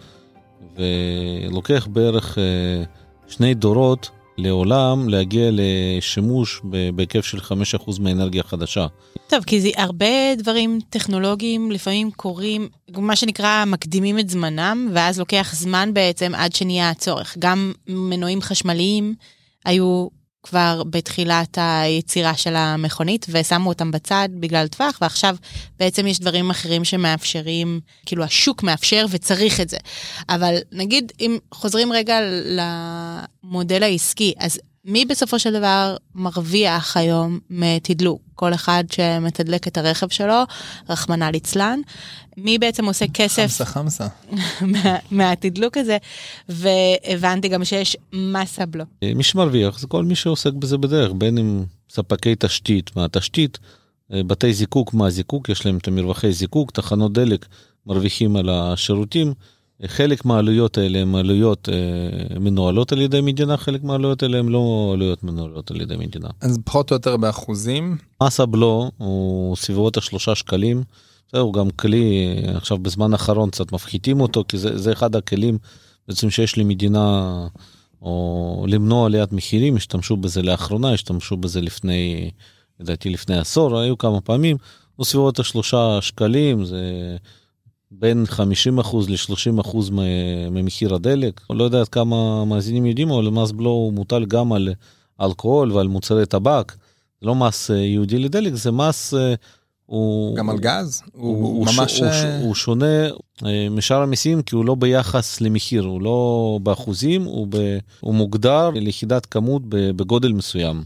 ולוקח 0.78 1.88
בערך 1.92 2.38
אה, 2.38 2.84
שני 3.28 3.54
דורות 3.54 4.10
לעולם 4.42 5.10
להגיע 5.10 5.50
לשימוש 5.52 6.62
בהיקף 6.96 7.26
של 7.26 7.38
5% 7.38 7.44
מהאנרגיה 8.00 8.42
החדשה. 8.42 8.88
טוב, 9.28 9.44
כי 9.44 9.62
זה 9.62 9.70
הרבה 9.78 10.36
דברים 10.38 10.80
טכנולוגיים 10.90 11.72
לפעמים 11.72 12.12
קורים, 12.12 12.70
מה 12.98 13.16
שנקרא, 13.16 13.66
מקדימים 13.66 14.20
את 14.20 14.30
זמנם, 14.30 14.90
ואז 14.94 15.20
לוקח 15.20 15.54
זמן 15.56 15.94
בעצם 15.94 16.36
עד 16.36 16.54
שנהיה 16.54 16.90
הצורך. 16.90 17.36
גם 17.40 17.74
מנועים 17.88 18.42
חשמליים 18.42 19.16
היו 19.66 20.08
כבר 20.44 20.84
בתחילת 20.90 21.58
היצירה 21.62 22.38
של 22.38 22.56
המכונית, 22.56 23.26
ושמו 23.30 23.70
אותם 23.70 23.92
בצד 23.92 24.30
בגלל 24.40 24.68
טווח, 24.68 24.98
ועכשיו 25.02 25.36
בעצם 25.80 26.08
יש 26.08 26.20
דברים 26.20 26.50
אחרים 26.50 26.84
שמאפשרים, 26.84 27.80
כאילו 28.06 28.24
השוק 28.24 28.64
מאפשר 28.64 29.06
וצריך 29.10 29.62
את 29.62 29.70
זה. 29.70 29.78
אבל 30.30 30.58
נגיד, 30.72 31.12
אם 31.20 31.38
חוזרים 31.54 31.94
רגע 31.94 32.20
למודל 33.44 33.84
העסקי, 33.84 34.34
אז 34.40 34.60
מי 34.86 35.06
בסופו 35.06 35.40
של 35.40 35.54
דבר 35.54 35.96
מרוויח 36.16 36.98
היום 36.98 37.40
מתדלוק? 37.50 38.22
כל 38.36 38.54
אחד 38.54 38.84
שמתדלק 38.92 39.68
את 39.68 39.78
הרכב 39.78 40.10
שלו, 40.10 40.44
רחמנא 40.90 41.26
ליצלן. 41.26 41.80
מי 42.38 42.58
בעצם 42.58 42.86
עושה 42.86 43.06
כסף 43.14 43.42
חמסה 43.42 43.66
חמסה. 43.66 44.08
מה, 44.74 44.96
מהתדלוק 45.12 45.78
הזה? 45.78 45.98
והבנתי 46.50 47.48
גם 47.48 47.66
שיש 47.66 47.98
מסה 48.14 48.66
בלו. 48.66 48.84
מי 49.16 49.24
שמרוויח 49.24 49.80
זה 49.80 49.88
כל 49.88 50.04
מי 50.04 50.16
שעוסק 50.16 50.54
בזה 50.54 50.78
בדרך, 50.78 51.12
בין 51.18 51.38
אם 51.38 51.64
ספקי 51.90 52.36
תשתית 52.40 52.96
מהתשתית, 52.96 53.60
אה, 54.14 54.24
בתי 54.24 54.54
זיקוק 54.54 54.94
מהזיקוק, 54.94 55.50
יש 55.50 55.66
להם 55.66 55.78
את 55.78 55.88
המרווחי 55.88 56.32
זיקוק, 56.32 56.72
תחנות 56.72 57.14
דלק 57.14 57.46
מרוויחים 57.86 58.36
על 58.36 58.50
השירותים. 58.50 59.34
חלק 59.88 60.26
מהעלויות 60.26 60.78
האלה 60.78 61.00
הן 61.00 61.16
עלויות 61.16 61.70
אה, 61.70 62.40
מנוהלות 62.40 62.92
על 62.92 63.02
ידי 63.02 63.22
מדינה, 63.22 63.58
חלק 63.58 63.84
מהעלויות 63.84 64.24
האלה 64.24 64.40
הן 64.40 64.50
לא 64.50 64.92
עלויות 64.94 65.24
מנוהלות 65.24 65.72
על 65.72 65.82
ידי 65.82 65.96
מדינה. 65.96 66.30
אז 66.42 66.60
פחות 66.66 66.92
או 66.92 66.96
יותר 66.96 67.18
באחוזים. 67.18 67.98
מס 68.24 68.40
הבלו 68.40 68.92
הוא 68.98 69.56
סביבות 69.56 69.98
השלושה 69.98 70.36
שקלים. 70.36 70.84
זהו 71.34 71.52
גם 71.52 71.70
כלי, 71.70 72.28
אה, 72.48 72.58
עכשיו 72.58 72.78
בזמן 72.78 73.14
האחרון 73.14 73.50
קצת 73.50 73.72
מפחיתים 73.72 74.22
אותו, 74.22 74.44
כי 74.48 74.58
זה, 74.58 74.78
זה 74.78 74.92
אחד 74.92 75.16
הכלים 75.16 75.58
בעצם 76.08 76.30
שיש 76.30 76.58
למדינה, 76.58 77.48
או 78.02 78.66
למנוע 78.68 79.06
עליית 79.06 79.34
מחירים, 79.34 79.76
השתמשו 79.76 80.18
בזה 80.18 80.42
לאחרונה, 80.42 80.94
השתמשו 80.94 81.38
בזה 81.38 81.62
לפני, 81.62 82.32
לדעתי 82.80 83.10
לפני 83.10 83.38
עשור, 83.38 83.80
היו 83.80 83.98
כמה 83.98 84.22
פעמים, 84.22 84.58
הוא 84.96 85.06
סביבות 85.06 85.40
השלושה 85.40 85.98
שקלים, 86.02 86.66
זה 86.66 87.18
בין 87.92 88.26
50% 88.30 88.38
ל-30% 89.10 89.78
ממחיר 90.52 90.96
הדלק. 90.96 91.42
לא 91.50 91.64
יודע 91.64 91.80
עד 91.80 91.88
כמה 91.88 92.46
מאזינים 92.46 92.86
יודעים, 92.86 93.12
אבל 93.12 93.30
מס 93.30 93.52
בלו 93.52 93.92
מוטל 93.94 94.26
גם 94.26 94.54
על 94.54 94.74
אלכוהול 95.22 95.72
ועל 95.72 95.88
מוצרי 95.88 96.26
טבק. 96.26 96.74
זה 97.22 97.28
לא 97.28 97.36
מס 97.36 97.72
אה, 97.72 97.76
ייעודי 97.76 98.20
לדלק, 98.20 98.54
זה 98.54 98.72
מס... 98.72 99.14
אה, 99.14 99.34
הוא... 99.86 100.36
גם 100.36 100.50
על 100.50 100.60
גז? 100.60 101.02
הוא, 101.14 101.38
הוא, 101.38 101.48
הוא 101.48 101.66
ממש... 101.66 102.00
הוא, 102.00 102.08
אה, 102.08 102.40
הוא 102.42 102.56
שונה 102.56 103.08
משאר 103.72 104.02
המיסים 104.02 104.42
כי 104.42 104.56
הוא 104.56 104.66
לא 104.66 104.76
ביחס 104.76 105.42
למחיר, 105.42 105.84
הוא 105.84 106.02
לא 106.02 106.60
באחוזים, 106.64 107.24
הוא, 107.24 107.48
ב, 107.50 107.78
הוא 108.00 108.16
מוגדר 108.16 108.70
ליחידת 108.70 109.26
כמות 109.26 109.62
בגודל 109.66 110.32
מסוים. 110.32 110.84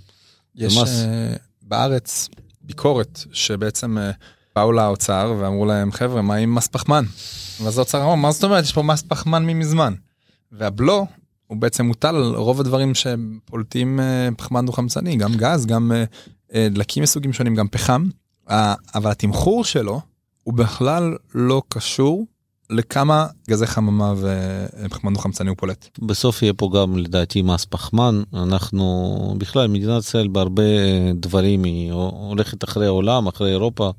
יש 0.56 0.78
מס. 0.78 1.00
אה, 1.00 1.36
בארץ 1.62 2.30
ביקורת 2.62 3.20
שבעצם 3.32 3.98
באו 4.56 4.72
לאוצר 4.72 5.34
ואמרו 5.40 5.66
להם 5.66 5.92
חבר'ה 5.92 6.22
מה 6.22 6.36
עם 6.36 6.56
מס 6.56 6.68
פחמן. 6.68 7.06
ואז 7.64 7.78
האוצר 7.78 8.04
אמר 8.04 8.16
מה 8.16 8.32
זאת 8.32 8.44
אומרת 8.44 8.64
יש 8.64 8.74
פה 8.74 8.84
מס 8.84 9.02
פחמן 9.02 9.46
ממזמן. 9.46 9.94
והבלו 10.52 11.06
הוא 11.48 11.58
בעצם 11.58 11.86
מוטל 11.86 12.16
על 12.16 12.36
רוב 12.36 12.60
הדברים 12.60 12.92
שפולטים 12.96 14.00
אה, 14.00 14.30
פחמן 14.38 14.66
דו 14.66 14.72
חמצני 14.72 15.16
גם 15.16 15.34
גז 15.34 15.66
גם 15.66 15.92
אה, 15.92 16.04
אה, 16.54 16.68
דלקים 16.72 17.04
מסוגים 17.04 17.34
שונים 17.34 17.56
גם 17.56 17.68
פחם. 17.68 18.06
אבל 18.96 19.12
התמחור 19.12 19.64
שלו 19.64 20.02
הוא 20.44 20.54
בכלל 20.54 21.16
לא 21.36 21.62
קשור 21.70 22.26
לכמה 22.70 23.28
גזי 23.50 23.68
חממה 23.68 24.14
ופחמן 24.18 25.14
דו 25.14 25.20
חמצני 25.20 25.50
הוא 25.50 25.58
פולט. 25.58 26.00
בסוף 26.00 26.42
יהיה 26.42 26.54
פה 26.54 26.70
גם 26.76 26.98
לדעתי 26.98 27.42
מס 27.42 27.66
פחמן, 27.66 28.24
אנחנו 28.34 29.36
בכלל 29.38 29.68
מדינת 29.68 30.04
ישראל 30.04 30.28
בהרבה 30.28 30.64
דברים 31.14 31.64
היא 31.64 31.92
הולכת 31.92 32.64
אחרי 32.64 32.86
העולם, 32.86 33.28
אחרי 33.28 33.52
אירופה. 33.52 33.92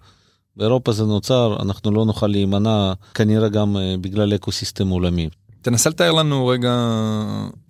באירופה 0.57 0.93
זה 0.93 1.05
נוצר, 1.05 1.57
אנחנו 1.63 1.91
לא 1.91 2.05
נוכל 2.05 2.27
להימנע 2.27 2.93
כנראה 3.15 3.49
גם 3.49 3.77
אה, 3.77 3.95
בגלל 4.01 4.35
אקו 4.35 4.53
סיסטם 4.53 4.89
עולמי. 4.89 5.29
תנסה 5.63 5.91
לתאר 5.91 6.13
לנו 6.13 6.47
רגע 6.47 6.75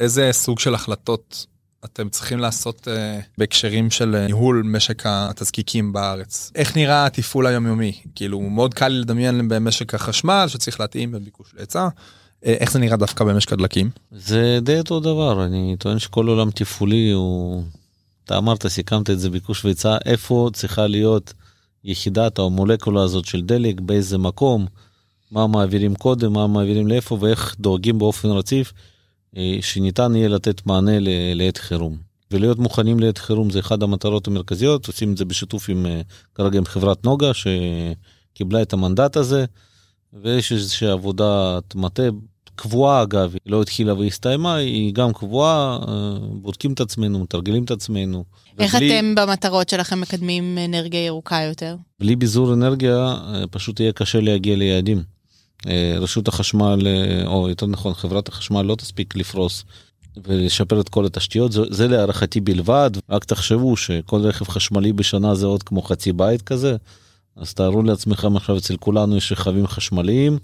איזה 0.01 0.29
סוג 0.33 0.59
של 0.59 0.75
החלטות 0.75 1.47
אתם 1.85 2.09
צריכים 2.09 2.39
לעשות 2.39 2.89
uh, 2.89 2.91
בהקשרים 3.39 3.91
של 3.91 4.15
uh, 4.15 4.27
ניהול 4.27 4.63
משק 4.67 5.03
התזקיקים 5.07 5.93
בארץ. 5.93 6.53
איך 6.55 6.77
נראה 6.77 7.07
התפעול 7.07 7.47
היומיומי? 7.47 8.01
כאילו 8.15 8.41
מאוד 8.41 8.75
קל 8.75 8.89
לדמיין 8.89 9.49
במשק 9.49 9.95
החשמל 9.95 10.45
שצריך 10.49 10.81
להתאים 10.81 11.13
בין 11.13 11.25
ביקוש 11.25 11.47
להיצע. 11.57 11.89
Uh, 11.89 12.47
איך 12.47 12.73
זה 12.73 12.79
נראה 12.79 12.97
דווקא 12.97 13.25
במשק 13.25 13.53
הדלקים? 13.53 13.91
זה 14.11 14.59
די 14.63 14.79
אותו 14.79 15.01
דבר, 15.01 15.45
אני 15.45 15.77
טוען 15.79 15.99
שכל 15.99 16.29
עולם 16.29 16.51
תפעולי 16.51 17.11
הוא... 17.11 17.63
אתה 18.25 18.39
אמרת, 18.39 18.67
סיכמת 18.67 19.11
את 19.11 19.21
זה 19.21 19.31
ביקוש 19.31 19.65
והיצע, 19.65 19.97
איפה 20.05 20.51
צריכה 20.53 20.87
להיות 20.87 21.33
יחידת 21.87 22.39
או 22.39 22.47
המולקולה 22.47 23.03
הזאת 23.03 23.25
של 23.25 23.43
דלק, 23.43 23.81
באיזה 23.81 24.19
מקום, 24.19 24.67
מה 25.31 25.47
מעבירים 25.47 25.95
קודם, 25.95 26.33
מה 26.33 26.47
מעבירים 26.47 26.87
לאיפה 26.87 27.19
ואיך 27.21 27.57
דואגים 27.61 27.99
באופן 27.99 28.29
רציף 28.29 28.73
אה, 29.37 29.59
שניתן 29.61 30.17
יהיה 30.17 30.29
לתת 30.29 30.67
מענה 30.67 30.99
לעת 31.35 31.57
חירום. 31.57 31.97
ולהיות 32.31 32.59
מוכנים 32.59 33.01
לעת 33.01 33.19
חירום 33.19 33.51
זה 33.51 33.59
אחד 33.61 33.83
המטרות 33.83 34.27
המרכזיות, 34.27 34.87
עושים 34.87 35.13
את 35.13 35.17
זה 35.17 35.25
בשיתוף 35.25 35.69
עם, 35.69 35.87
אה, 35.87 36.01
כרגע 36.35 36.59
עם 36.59 36.65
חברת 36.65 37.05
נוגה 37.05 37.31
שקיבלה 37.35 38.63
את 38.63 38.73
המנדט 38.73 39.17
הזה, 39.17 39.45
ויש 40.13 40.53
איזושהי 40.53 40.89
עבודת 40.89 41.75
מטה 41.75 42.03
קבועה 42.57 43.03
אגב, 43.03 43.33
היא 43.45 43.53
לא 43.53 43.63
התחילה 43.63 43.95
והסתיימה, 43.95 44.55
היא 44.55 44.95
גם 44.95 45.13
קבועה, 45.13 45.79
אה, 45.89 46.19
בודקים 46.33 46.73
את 46.73 46.81
עצמנו, 46.81 47.19
מתרגלים 47.19 47.65
את 47.65 47.71
עצמנו. 47.71 48.25
איך 48.59 48.75
ובלי- 48.75 48.99
אתם 48.99 49.15
במטרות 49.15 49.69
שלכם 49.69 50.01
מקדמים 50.01 50.59
אנרגיה 50.65 51.05
ירוקה 51.07 51.41
יותר? 51.43 51.77
בלי 52.01 52.17
ביזור 52.17 52.55
אנרגיה 52.55 52.97
אה, 52.97 53.45
פשוט 53.51 53.81
יהיה 53.81 53.93
קשה 53.93 54.21
להגיע 54.21 54.57
ליעדים. 54.57 55.03
אה, 55.67 55.97
רשות 56.01 56.29
החשמל, 56.29 56.87
או 57.27 57.49
יותר 57.49 57.67
נכון 57.67 57.95
חברת 57.95 58.29
החשמל 58.29 58.63
לא 58.63 58.75
תספיק 58.75 59.17
לפרוס 59.17 59.65
ולשפר 60.25 60.81
את 60.81 60.89
כל 60.89 61.07
התשתיות, 61.07 61.53
זה, 61.53 61.63
זה 61.71 61.89
להערכתי 61.89 62.41
בלבד, 62.41 62.91
רק 63.11 63.25
תחשבו 63.25 63.77
שכל 63.77 64.21
רכב 64.21 64.49
חשמלי 64.49 64.93
בשנה 64.93 65.35
זה 65.35 65.47
עוד 65.47 65.63
כמו 65.63 65.83
חצי 65.83 66.13
בית 66.13 66.43
כזה, 66.43 66.77
אז 67.37 67.55
תארו 67.55 67.83
לעצמכם 67.83 68.37
עכשיו 68.37 68.57
אצל 68.59 68.77
כולנו 68.77 69.17
יש 69.17 69.33
רכבים 69.33 69.67
חשמליים, 69.67 70.39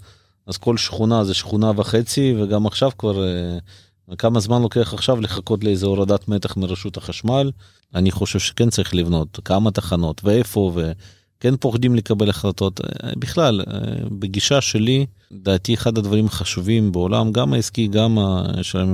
אז 0.47 0.57
כל 0.57 0.77
שכונה 0.77 1.23
זה 1.23 1.33
שכונה 1.33 1.71
וחצי 1.75 2.35
וגם 2.37 2.65
עכשיו 2.65 2.91
כבר 2.97 3.23
אה, 3.23 4.15
כמה 4.17 4.39
זמן 4.39 4.61
לוקח 4.61 4.93
עכשיו 4.93 5.21
לחכות 5.21 5.63
לאיזה 5.63 5.85
הורדת 5.85 6.27
מתח 6.27 6.57
מרשות 6.57 6.97
החשמל, 6.97 7.51
אני 7.95 8.11
חושב 8.11 8.39
שכן 8.39 8.69
צריך 8.69 8.95
לבנות 8.95 9.39
כמה 9.45 9.71
תחנות 9.71 10.21
ואיפה 10.23 10.71
ו... 10.75 10.91
כן 11.39 11.57
פוחדים 11.57 11.95
לקבל 11.95 12.29
החלטות. 12.29 12.81
אה, 12.81 13.11
בכלל 13.17 13.61
אה, 13.61 13.75
בגישה 14.19 14.61
שלי 14.61 15.05
דעתי 15.31 15.73
אחד 15.73 15.97
הדברים 15.97 16.25
החשובים 16.25 16.91
בעולם 16.91 17.31
גם 17.31 17.53
העסקי 17.53 17.87
גם 17.87 18.17
של, 18.61 18.85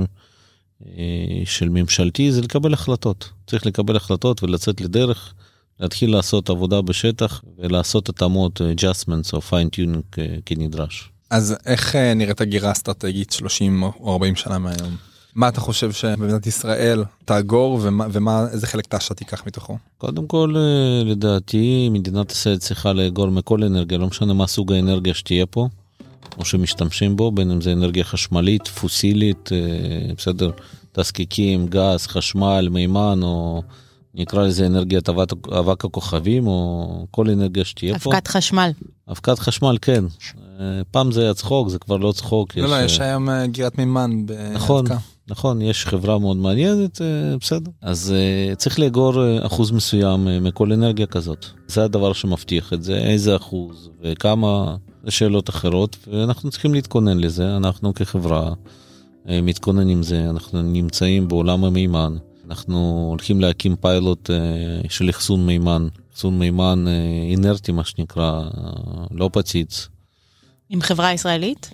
של 1.44 1.68
ממשלתי 1.68 2.32
זה 2.32 2.40
לקבל 2.40 2.74
החלטות. 2.74 3.30
צריך 3.46 3.66
לקבל 3.66 3.96
החלטות 3.96 4.42
ולצאת 4.42 4.80
לדרך 4.80 5.34
להתחיל 5.80 6.12
לעשות 6.12 6.50
עבודה 6.50 6.80
בשטח 6.80 7.42
ולעשות 7.58 8.08
התאמות 8.08 8.60
adjustments 8.60 9.32
או 9.32 9.38
fine 9.38 9.76
tuning 9.76 10.20
כנדרש. 10.46 11.10
אז 11.30 11.56
איך 11.66 11.96
אה, 11.96 12.14
נראית 12.14 12.40
הגירה 12.40 12.72
אסטרטגית 12.72 13.32
30 13.32 13.82
או 13.82 14.12
40 14.12 14.36
שנה 14.36 14.58
מהיום? 14.58 14.96
מה 15.34 15.48
אתה 15.48 15.60
חושב 15.60 15.92
שבמדינת 15.92 16.46
ישראל 16.46 17.04
תאגור 17.24 17.78
ומה, 17.82 18.06
ומה 18.12 18.46
איזה 18.52 18.66
חלק 18.66 18.94
תש"ע 18.94 19.14
תיקח 19.14 19.46
מתוכו? 19.46 19.78
קודם 19.98 20.26
כל 20.26 20.54
אה, 20.56 21.04
לדעתי 21.04 21.88
מדינת 21.88 22.32
ישראל 22.32 22.58
צריכה 22.58 22.92
לאגור 22.92 23.30
מכל 23.30 23.64
אנרגיה 23.64 23.98
לא 23.98 24.06
משנה 24.06 24.34
מה 24.34 24.46
סוג 24.46 24.72
האנרגיה 24.72 25.14
שתהיה 25.14 25.46
פה 25.46 25.68
או 26.38 26.44
שמשתמשים 26.44 27.16
בו 27.16 27.30
בין 27.30 27.50
אם 27.50 27.60
זה 27.60 27.72
אנרגיה 27.72 28.04
חשמלית 28.04 28.68
פוסילית 28.68 29.50
אה, 29.52 30.14
בסדר 30.16 30.50
תזקיקים 30.92 31.66
גז 31.66 32.06
חשמל 32.06 32.68
מימן 32.70 33.20
או 33.22 33.62
נקרא 34.14 34.42
לזה 34.42 34.66
אנרגיית 34.66 35.08
אבק, 35.08 35.32
אבק 35.58 35.84
הכוכבים 35.84 36.46
או 36.46 37.06
כל 37.10 37.30
אנרגיה 37.30 37.64
שתהיה 37.64 37.98
פה. 37.98 38.10
אבקת 38.10 38.28
חשמל. 38.28 38.70
אבקת 39.10 39.38
חשמל 39.38 39.76
כן 39.82 40.04
פעם 40.90 41.12
זה 41.12 41.22
היה 41.22 41.34
צחוק 41.34 41.68
זה 41.68 41.78
כבר 41.78 41.96
לא 41.96 42.12
צחוק. 42.12 42.56
לא, 42.56 42.68
לא, 42.68 42.74
אה, 42.74 42.84
יש 42.84 43.00
היום 43.00 43.30
אה, 43.30 43.46
גירת 43.46 43.78
מימן. 43.78 44.10
נכון, 44.54 44.84
באבקה. 44.84 45.00
נכון, 45.28 45.62
יש 45.62 45.86
חברה 45.86 46.18
מאוד 46.18 46.36
מעניינת, 46.36 47.02
אה, 47.02 47.36
בסדר. 47.40 47.70
אז 47.82 48.14
אה, 48.16 48.54
צריך 48.54 48.78
לאגור 48.78 49.22
אה, 49.22 49.46
אחוז 49.46 49.70
מסוים 49.70 50.28
אה, 50.28 50.40
מכל 50.40 50.72
אנרגיה 50.72 51.06
כזאת. 51.06 51.46
זה 51.68 51.84
הדבר 51.84 52.12
שמבטיח 52.12 52.72
את 52.72 52.82
זה, 52.82 52.96
איזה 52.98 53.36
אחוז 53.36 53.90
וכמה, 54.02 54.76
זה 55.04 55.10
שאלות 55.10 55.50
אחרות, 55.50 55.96
ואנחנו 56.06 56.50
צריכים 56.50 56.74
להתכונן 56.74 57.18
לזה, 57.18 57.56
אנחנו 57.56 57.94
כחברה 57.94 58.52
אה, 59.28 59.40
מתכוננים 59.40 59.96
עם 59.96 60.02
זה, 60.02 60.30
אנחנו 60.30 60.62
נמצאים 60.62 61.28
בעולם 61.28 61.64
המימן, 61.64 62.16
אנחנו 62.50 63.06
הולכים 63.10 63.40
להקים 63.40 63.76
פיילוט 63.76 64.30
אה, 64.30 64.36
של 64.88 65.10
אחסון 65.10 65.46
מימן, 65.46 65.88
אחסון 66.12 66.38
מימן 66.38 66.84
אה, 66.88 66.92
אינרטי 67.30 67.72
מה 67.72 67.84
שנקרא, 67.84 68.40
אה, 68.42 68.50
לא 69.10 69.30
פציץ. 69.32 69.88
עם 70.70 70.80
חברה 70.80 71.12
ישראלית? 71.12 71.70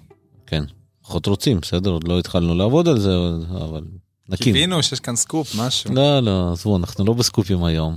כן, 0.47 0.65
פחות 1.03 1.27
רוצים, 1.27 1.61
בסדר, 1.61 1.91
עוד 1.91 2.09
לא 2.09 2.19
התחלנו 2.19 2.55
לעבוד 2.55 2.89
על 2.89 2.99
זה, 2.99 3.15
אבל 3.55 3.85
נקים. 4.29 4.45
קיווינו 4.45 4.83
שיש 4.83 5.01
כאן 5.01 5.17
סקופ, 5.17 5.55
משהו. 5.59 5.95
לא, 5.95 6.21
לא, 6.21 6.53
עזבו, 6.53 6.77
אנחנו 6.77 7.05
לא 7.05 7.13
בסקופים 7.13 7.65
היום. 7.65 7.97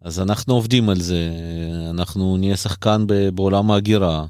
אז 0.00 0.20
אנחנו 0.20 0.54
עובדים 0.54 0.88
על 0.88 1.00
זה, 1.00 1.30
אנחנו 1.90 2.36
נהיה 2.36 2.56
שחקן 2.56 3.04
ב- 3.06 3.28
בעולם 3.28 3.70
ההגירה. 3.70 4.26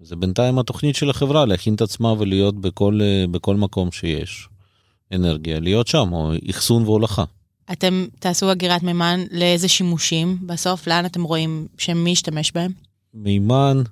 זה 0.00 0.16
בינתיים 0.16 0.58
התוכנית 0.58 0.96
של 0.96 1.10
החברה, 1.10 1.46
להכין 1.46 1.74
את 1.74 1.80
עצמה 1.80 2.12
ולהיות 2.18 2.60
בכל, 2.60 3.00
אה, 3.02 3.24
בכל 3.30 3.56
מקום 3.56 3.92
שיש 3.92 4.48
אנרגיה, 5.14 5.60
להיות 5.60 5.86
שם, 5.86 6.12
או 6.12 6.32
אחסון 6.50 6.82
והולכה. 6.82 7.24
אתם 7.72 8.06
תעשו 8.18 8.52
אגירת 8.52 8.82
מימן 8.82 9.20
לאיזה 9.30 9.68
שימושים 9.68 10.38
בסוף? 10.46 10.86
לאן 10.86 11.06
אתם 11.06 11.22
רואים 11.22 11.66
שמי 11.78 12.10
ישתמש 12.10 12.52
בהם? 12.52 12.72
מימן, 13.14 13.82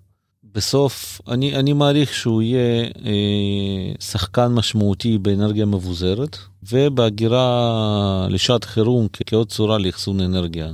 בסוף, 0.55 1.21
אני, 1.29 1.57
אני 1.57 1.73
מעריך 1.73 2.15
שהוא 2.15 2.43
יהיה 2.43 2.85
אה, 3.05 3.93
שחקן 4.01 4.47
משמעותי 4.47 5.19
באנרגיה 5.19 5.67
מבוזרת, 5.67 6.39
ובהגירה 6.63 8.27
לשעת 8.31 8.65
חירום 8.65 9.07
כעוד 9.27 9.49
צורה 9.49 9.79
לאחסון 9.79 10.21
אנרגיה. 10.21 10.73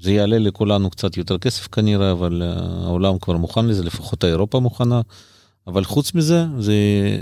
זה 0.00 0.12
יעלה 0.12 0.38
לכולנו 0.38 0.90
קצת 0.90 1.16
יותר 1.16 1.38
כסף 1.38 1.66
כנראה, 1.66 2.12
אבל 2.12 2.42
אה, 2.44 2.84
העולם 2.84 3.18
כבר 3.18 3.36
מוכן 3.36 3.66
לזה, 3.66 3.84
לפחות 3.84 4.24
אירופה 4.24 4.60
מוכנה. 4.60 5.00
אבל 5.66 5.84
חוץ 5.84 6.14
מזה, 6.14 6.44
זה, 6.58 6.74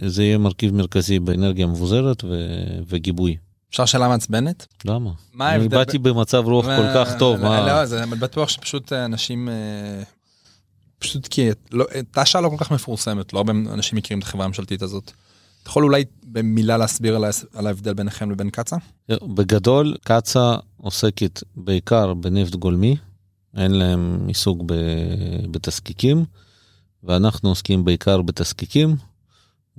זה 0.06 0.22
יהיה 0.22 0.38
מרכיב 0.38 0.74
מרכזי 0.74 1.18
באנרגיה 1.18 1.66
מבוזרת 1.66 2.24
ו, 2.24 2.44
וגיבוי. 2.88 3.37
אפשר 3.70 3.84
שאלה 3.84 4.08
מעצבנת? 4.08 4.66
למה? 4.84 5.11
מה 5.32 5.48
אני 5.48 5.62
ההבדל 5.62 5.76
באתי 5.76 5.98
במצב 5.98 6.42
רוח 6.46 6.66
כל 6.66 6.87
כך 6.94 7.18
טוב, 7.18 7.37
לא, 7.37 7.42
מה? 7.42 7.66
לא, 7.66 7.87
זה 7.87 8.06
בטוח 8.06 8.48
שפשוט 8.48 8.92
אה, 8.92 9.04
אנשים, 9.04 9.48
אה, 9.48 10.02
פשוט 10.98 11.26
כי 11.26 11.48
לא- 11.72 11.84
תש"ע 12.11 12.40
לא 12.40 12.48
כל 12.48 12.56
כך 12.58 12.70
מפורסמת, 12.70 13.32
לא 13.32 13.38
הרבה 13.38 13.52
אנשים 13.52 13.98
מכירים 13.98 14.18
את 14.18 14.24
החברה 14.24 14.44
הממשלתית 14.44 14.82
הזאת. 14.82 15.12
אתה 15.62 15.70
יכול 15.70 15.84
אולי 15.84 16.04
במילה 16.24 16.76
להסביר 16.76 17.18
על 17.54 17.66
ההבדל 17.66 17.94
ביניכם 17.94 18.30
לבין 18.30 18.50
קצא"א? 18.50 19.14
בגדול, 19.34 19.96
קצא"א 20.04 20.56
עוסקת 20.76 21.42
בעיקר 21.56 22.14
בנפט 22.14 22.54
גולמי, 22.54 22.96
אין 23.56 23.70
להם 23.70 24.24
עיסוק 24.26 24.62
ב- 24.66 25.46
בתזקיקים, 25.50 26.24
ואנחנו 27.04 27.48
עוסקים 27.48 27.84
בעיקר 27.84 28.22
בתזקיקים, 28.22 28.96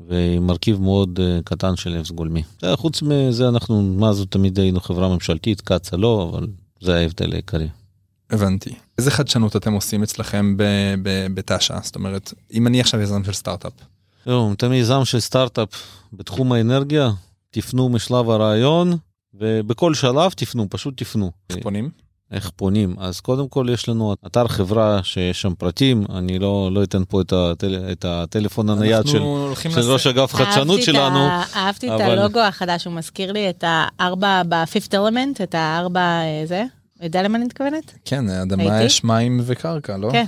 ועם 0.07 0.47
מרכיב 0.47 0.81
מאוד 0.81 1.19
אה, 1.23 1.39
קטן 1.45 1.75
של 1.75 1.97
נפט 1.99 2.11
גולמי. 2.11 2.43
זה, 2.61 2.75
חוץ 2.75 3.01
מזה, 3.01 3.47
אנחנו, 3.49 3.81
מה 3.81 4.13
זאת 4.13 4.31
תמיד 4.31 4.59
היינו 4.59 4.79
חברה 4.79 5.09
ממשלתית, 5.09 5.61
קצא"א 5.61 5.97
לא, 5.97 6.29
אבל 6.31 6.47
זה 6.81 6.95
ההבדל 6.95 7.33
העיקרי. 7.33 7.67
הבנתי. 8.31 8.69
איזה 8.97 9.11
חדשנות 9.11 9.55
אתם 9.55 9.73
עושים 9.73 10.03
אצלכם 10.03 10.57
ב- 10.57 10.63
ב- 11.03 11.27
בתש"ע? 11.33 11.79
זאת 11.83 11.95
אומרת, 11.95 12.33
אם 12.53 12.67
אני 12.67 12.81
עכשיו 12.81 13.01
יזם 13.01 13.23
של 13.23 13.33
סטארט-אפ, 13.33 13.71
זהו, 14.25 14.47
אם 14.47 14.53
אתם 14.53 14.69
מיזם 14.69 15.05
של 15.05 15.19
סטארט-אפ 15.19 15.69
בתחום 16.13 16.51
האנרגיה, 16.51 17.09
תפנו 17.51 17.89
משלב 17.89 18.29
הרעיון, 18.29 18.97
ובכל 19.33 19.93
שלב 19.93 20.31
תפנו, 20.31 20.67
פשוט 20.69 20.97
תפנו. 20.97 21.31
איך 21.49 21.59
פונים? 21.63 21.89
איך 22.31 22.51
פונים 22.55 22.95
אז 22.99 23.19
קודם 23.19 23.47
כל 23.47 23.67
יש 23.73 23.89
לנו 23.89 24.15
אתר 24.25 24.47
חברה 24.47 24.99
שיש 25.03 25.41
שם 25.41 25.53
פרטים 25.57 26.03
אני 26.15 26.39
לא 26.39 26.69
לא 26.73 26.83
אתן 26.83 27.03
פה 27.07 27.21
את, 27.21 27.33
הטל, 27.33 27.75
את 27.91 28.05
הטלפון 28.05 28.69
הנייד 28.69 29.07
של, 29.07 29.19
של 29.69 29.69
לס- 29.79 29.85
ראש 29.85 30.07
אגף 30.07 30.33
חדשנות 30.35 30.79
את 30.79 30.83
שלנו 30.83 31.19
ה- 31.19 31.43
אהבתי 31.55 31.87
את 31.87 31.91
אבל- 31.91 32.19
הלוגו 32.19 32.39
החדש, 32.39 32.85
הוא 32.85 32.93
מזכיר 32.93 33.31
לי 33.31 33.49
את 33.49 33.63
הארבע 33.67 34.41
ב-fifth 34.49 34.91
element, 34.93 35.43
את 35.43 35.55
הארבע 35.55 35.99
אה, 36.01 36.41
זה. 36.45 36.63
יודע 37.05 37.23
למה 37.23 37.37
אני 37.37 37.45
מתכוונת? 37.45 37.93
כן, 38.05 38.29
אדמה? 38.29 38.85
אש, 38.85 39.03
מים 39.03 39.41
וקרקע, 39.45 39.97
לא? 39.97 40.09
כן. 40.11 40.25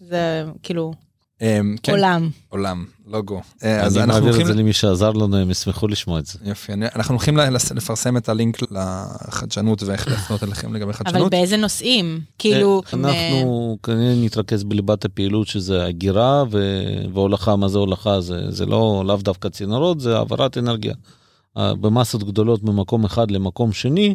זה 0.00 0.44
כאילו 0.62 0.94
אמ, 1.42 1.76
כן, 1.82 1.92
עולם. 1.92 2.30
עולם, 2.48 2.84
לוגו. 3.06 3.40
אה, 3.62 3.82
אז 3.82 3.96
אני 3.96 4.04
אנחנו 4.04 4.24
מעביר 4.24 4.40
את. 4.40 4.46
זה 4.46 4.54
למי 4.54 4.72
שעזר 4.72 5.10
לנו 5.10 5.36
הם 5.36 5.50
ישמחו 5.50 5.88
לשמוע 5.88 6.18
את 6.18 6.26
זה. 6.26 6.38
יופי, 6.44 6.72
אנחנו 6.72 7.14
הולכים 7.14 7.36
לפרסם 7.74 8.16
את 8.16 8.28
הלינק 8.28 8.58
לחדשנות 8.72 9.82
ואיך 9.82 10.08
להפנות 10.08 10.42
אליכם 10.42 10.74
לגבי 10.74 10.84
אבל 10.84 10.92
חדשנות. 10.92 11.30
באיזה 11.30 11.56
נושאים? 11.56 12.20
כאילו, 12.38 12.82
אה, 12.86 12.98
אנחנו 12.98 13.78
כנראה 13.82 14.14
נתרכז 14.16 14.64
בליבת 14.64 15.04
הפעילות 15.04 15.46
שזה 15.46 15.84
הגירה 15.84 16.44
ו- 16.50 17.04
והולכה 17.12 17.56
מה 17.56 17.68
זה 17.68 17.78
הולכה 17.78 18.20
זה 18.20 18.50
זה 18.50 18.66
לא 18.66 19.02
לאו 19.06 19.16
דווקא 19.16 19.48
צינורות 19.48 20.00
זה 20.00 20.16
העברת 20.16 20.58
אנרגיה 20.58 20.94
אה, 21.56 21.74
במסות 21.74 22.24
גדולות 22.24 22.62
ממקום 22.62 23.04
אחד 23.04 23.30
למקום 23.30 23.72
שני 23.72 24.14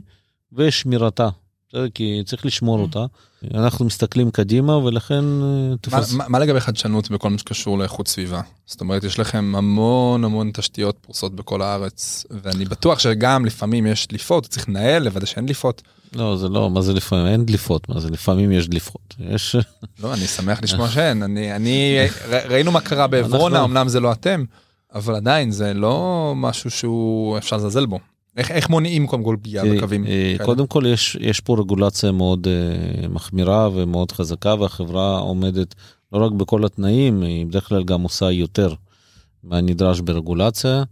ושמירתה. 0.53 1.29
בסדר? 1.69 1.89
כי 1.89 2.21
צריך 2.25 2.45
לשמור 2.45 2.79
אותה 2.79 3.05
אנחנו 3.53 3.85
מסתכלים 3.85 4.31
קדימה 4.31 4.77
ולכן 4.77 5.15
אה, 5.41 5.69
מה- 5.69 5.77
תפס... 5.81 6.13
מה- 6.13 6.25
מה 6.27 6.39
לגבי 6.39 6.59
חדשנות 6.59 7.11
בכל 7.11 7.29
מה 7.29 7.37
שקשור 7.37 7.77
לאיכות 7.77 8.07
סביבה? 8.07 8.41
זאת 8.65 8.81
אומרת, 8.81 9.03
יש 9.03 9.19
לכם 9.19 9.53
המון 9.57 10.23
המון 10.23 10.51
תשתיות 10.53 10.97
פרוסות 11.01 11.35
בכל 11.35 11.61
הארץ, 11.61 12.25
ואני 12.43 12.65
בטוח 12.65 12.99
שגם 12.99 13.45
לפעמים 13.45 13.85
יש 13.85 14.07
דליפות, 14.07 14.45
צריך 14.45 14.69
לנהל, 14.69 15.03
לוודא 15.03 15.25
שאין 15.25 15.45
דליפות. 15.45 15.81
לא 16.13 16.37
זה 16.37 16.49
לא 16.49 16.69
מה 16.69 16.81
זה 16.81 16.93
לפעמים 16.93 17.25
אין 17.27 17.45
דליפות 17.45 17.89
מה 17.89 17.99
זה 17.99 18.09
לפעמים 18.09 18.51
יש 18.51 18.67
דליפות 18.67 19.15
יש 19.19 19.55
לא, 19.99 20.13
אני 20.13 20.27
שמח 20.27 20.59
לשמוע 20.63 20.89
שאין. 20.89 21.23
אני, 21.23 21.55
אני, 21.55 21.97
ראינו 22.49 22.71
מה 22.71 22.81
קרה 22.81 23.07
בעברונה, 23.07 23.63
אמנם 23.63 23.87
זה 23.89 23.99
לא 23.99 24.11
אתם, 24.11 24.43
אבל 24.93 25.15
עדיין 25.15 25.51
זה 25.51 25.73
לא 25.73 26.33
משהו 26.35 26.69
שהוא 26.71 27.37
אפשר 27.37 27.55
לזלזל 27.55 27.85
בו. 27.85 27.99
איך, 28.37 28.51
איך 28.51 28.69
מונעים 28.69 29.07
קודם 29.07 29.23
כל 29.23 29.37
פגיעה 29.41 29.65
בקווים? 29.65 30.07
אה? 30.07 30.35
קודם 30.45 30.67
כל 30.67 30.83
יש, 30.87 31.17
יש 31.19 31.39
פה 31.39 31.55
רגולציה 31.59 32.11
מאוד 32.11 32.47
אה, 32.47 33.07
מחמירה 33.07 33.69
ומאוד 33.73 34.11
חזקה 34.11 34.55
והחברה 34.59 35.19
עומדת 35.19 35.75
לא 36.13 36.25
רק 36.25 36.31
בכל 36.31 36.65
התנאים, 36.65 37.21
היא 37.21 37.45
בדרך 37.45 37.67
כלל 37.67 37.83
גם 37.83 38.01
עושה 38.01 38.31
יותר 38.31 38.73
מהנדרש 39.43 39.99
ברגולציה 39.99 40.83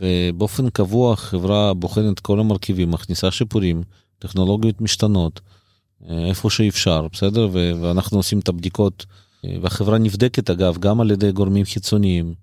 ובאופן 0.00 0.70
קבוע 0.70 1.12
החברה 1.12 1.74
בוחנת 1.74 2.20
כל 2.20 2.40
המרכיבים, 2.40 2.90
מכניסה 2.90 3.30
שיפורים, 3.30 3.82
טכנולוגיות 4.18 4.80
משתנות, 4.80 5.40
אה, 6.08 6.26
איפה 6.26 6.50
שאפשר, 6.50 7.06
בסדר? 7.12 7.48
ו- 7.52 7.72
ואנחנו 7.80 8.16
עושים 8.16 8.38
את 8.38 8.48
הבדיקות 8.48 9.06
והחברה 9.62 9.98
נבדקת 9.98 10.50
אגב 10.50 10.78
גם 10.78 11.00
על 11.00 11.10
ידי 11.10 11.32
גורמים 11.32 11.64
חיצוניים 11.64 12.34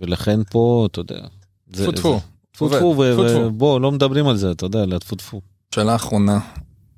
ולכן 0.00 0.40
פה, 0.50 0.88
אתה 0.90 1.00
יודע, 1.00 1.20
טפו 1.72 1.92
טפו. 1.92 2.20
טפו 2.58 2.68
טפו. 2.68 2.94
ובוא, 2.96 3.80
לא 3.80 3.92
מדברים 3.92 4.28
על 4.28 4.36
זה, 4.36 4.50
אתה 4.50 4.66
יודע, 4.66 4.82
אלא 4.82 4.98
טפו 4.98 5.16
טפו. 5.16 5.40
שאלה 5.74 5.94
אחרונה, 5.94 6.38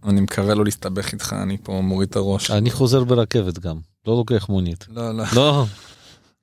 אני 0.05 0.21
מקווה 0.21 0.55
לא 0.55 0.65
להסתבך 0.65 1.13
איתך, 1.13 1.35
אני 1.43 1.57
פה 1.63 1.81
מוריד 1.81 2.09
את 2.09 2.17
הראש. 2.17 2.51
אני 2.51 2.71
חוזר 2.71 3.05
ברכבת 3.05 3.59
גם, 3.59 3.77
לא 4.07 4.17
לוקח 4.17 4.49
מונית. 4.49 4.87
לא, 4.91 5.17
לא, 5.17 5.25
לא, 5.37 5.65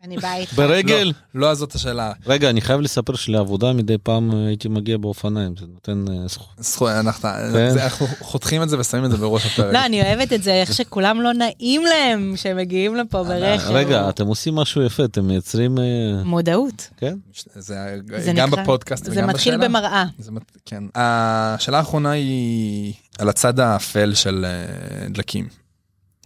אני 0.03 0.17
באה 0.17 0.35
איתך. 0.37 0.53
ברגל. 0.53 1.11
לא 1.35 1.53
זאת 1.53 1.75
השאלה. 1.75 2.11
רגע, 2.27 2.49
אני 2.49 2.61
חייב 2.61 2.79
לספר 2.81 3.15
שלעבודה 3.15 3.73
מדי 3.73 3.97
פעם 4.03 4.31
אה, 4.31 4.47
הייתי 4.47 4.67
מגיע 4.67 4.97
באופניים, 4.97 5.53
זה 5.59 5.65
נותן 5.73 6.05
אה, 6.11 6.27
זכות. 6.27 6.47
זכו- 6.59 6.89
אנחנו 6.89 7.29
כן. 7.53 7.69
זה- 7.73 7.83
אנחנו 7.83 8.07
חותכים 8.19 8.63
את 8.63 8.69
זה 8.69 8.79
ושמים 8.79 9.05
את 9.05 9.11
זה 9.11 9.17
בראש 9.17 9.45
הפרק. 9.45 9.73
לא, 9.73 9.85
אני 9.85 10.01
אוהבת 10.01 10.33
את 10.33 10.43
זה, 10.43 10.53
איך 10.53 10.73
שכולם 10.73 11.21
לא 11.21 11.33
נעים 11.33 11.81
להם 11.85 12.31
כשהם 12.35 12.57
מגיעים 12.57 12.95
לפה 12.95 13.23
ברכב. 13.23 13.69
רגע, 13.71 14.09
אתם 14.09 14.27
עושים 14.27 14.55
משהו 14.55 14.81
יפה, 14.83 15.05
אתם 15.05 15.27
מייצרים, 15.27 15.77
אה, 15.79 15.83
מודעות. 16.25 16.89
כן? 16.97 17.15
זה 17.55 17.75
זה 18.17 18.31
גם 18.35 18.49
נקרא- 18.49 18.61
בפודקאסט 18.63 19.05
זה 19.05 19.11
וגם 19.11 19.27
מתחיל 19.29 19.53
בשאלה. 19.57 19.67
במראה. 19.69 20.05
זה 20.19 20.31
מת- 20.31 20.57
כן. 20.65 20.83
השאלה 20.95 21.77
האחרונה 21.77 22.11
היא 22.11 22.93
על 23.19 23.29
הצד 23.29 23.59
האפל 23.59 24.13
של 24.13 24.45
אה, 24.45 25.07
דלקים. 25.09 25.47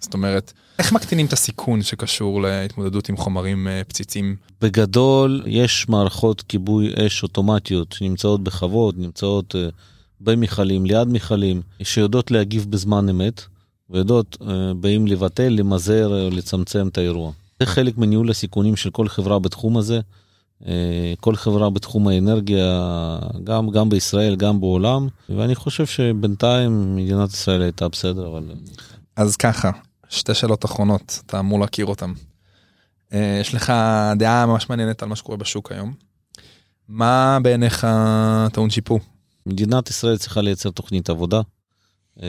זאת 0.01 0.13
אומרת, 0.13 0.53
איך 0.81 0.91
מקטינים 0.91 1.25
את 1.25 1.33
הסיכון 1.33 1.81
שקשור 1.81 2.41
להתמודדות 2.41 3.09
עם 3.09 3.17
חומרים 3.17 3.67
אה, 3.67 3.81
פציצים? 3.87 4.35
בגדול, 4.61 5.43
יש 5.45 5.89
מערכות 5.89 6.41
כיבוי 6.41 6.93
אש 7.07 7.23
אוטומטיות 7.23 7.91
שנמצאות 7.91 8.43
בחוות, 8.43 8.97
נמצאות 8.97 9.55
אה, 9.55 9.67
במכלים, 10.21 10.85
ליד 10.85 11.07
מכלים, 11.07 11.61
שיודעות 11.83 12.31
להגיב 12.31 12.65
בזמן 12.69 13.09
אמת, 13.09 13.41
ויודעות 13.89 14.37
אה, 14.41 14.73
באים 14.73 15.07
לבטל, 15.07 15.49
למזער 15.49 16.29
לצמצם 16.31 16.87
את 16.87 16.97
האירוע. 16.97 17.31
זה 17.59 17.65
חלק 17.65 17.97
מניהול 17.97 18.29
הסיכונים 18.29 18.75
של 18.75 18.89
כל 18.89 19.07
חברה 19.07 19.39
בתחום 19.39 19.77
הזה. 19.77 19.99
כל 21.19 21.35
חברה 21.35 21.69
בתחום 21.69 22.07
האנרגיה, 22.07 22.79
גם, 23.43 23.69
גם 23.69 23.89
בישראל, 23.89 24.35
גם 24.35 24.59
בעולם, 24.59 25.07
ואני 25.29 25.55
חושב 25.55 25.85
שבינתיים 25.85 26.95
מדינת 26.95 27.29
ישראל 27.33 27.61
הייתה 27.61 27.87
בסדר, 27.87 28.27
אבל... 28.27 28.43
אז 29.15 29.35
ככה, 29.35 29.71
שתי 30.11 30.33
שאלות 30.33 30.65
אחרונות, 30.65 31.19
אתה 31.25 31.39
אמור 31.39 31.59
להכיר 31.59 31.85
אותן. 31.85 32.13
אה, 33.13 33.37
יש 33.41 33.53
לך 33.53 33.73
דעה 34.15 34.45
ממש 34.45 34.69
מעניינת 34.69 35.03
על 35.03 35.09
מה 35.09 35.15
שקורה 35.15 35.37
בשוק 35.37 35.71
היום. 35.71 35.93
מה 36.87 37.37
בעיניך 37.41 37.87
טעון 38.53 38.69
שיפור? 38.69 38.99
מדינת 39.45 39.89
ישראל 39.89 40.17
צריכה 40.17 40.41
לייצר 40.41 40.69
תוכנית 40.69 41.09
עבודה. 41.09 41.41
אה, 42.23 42.27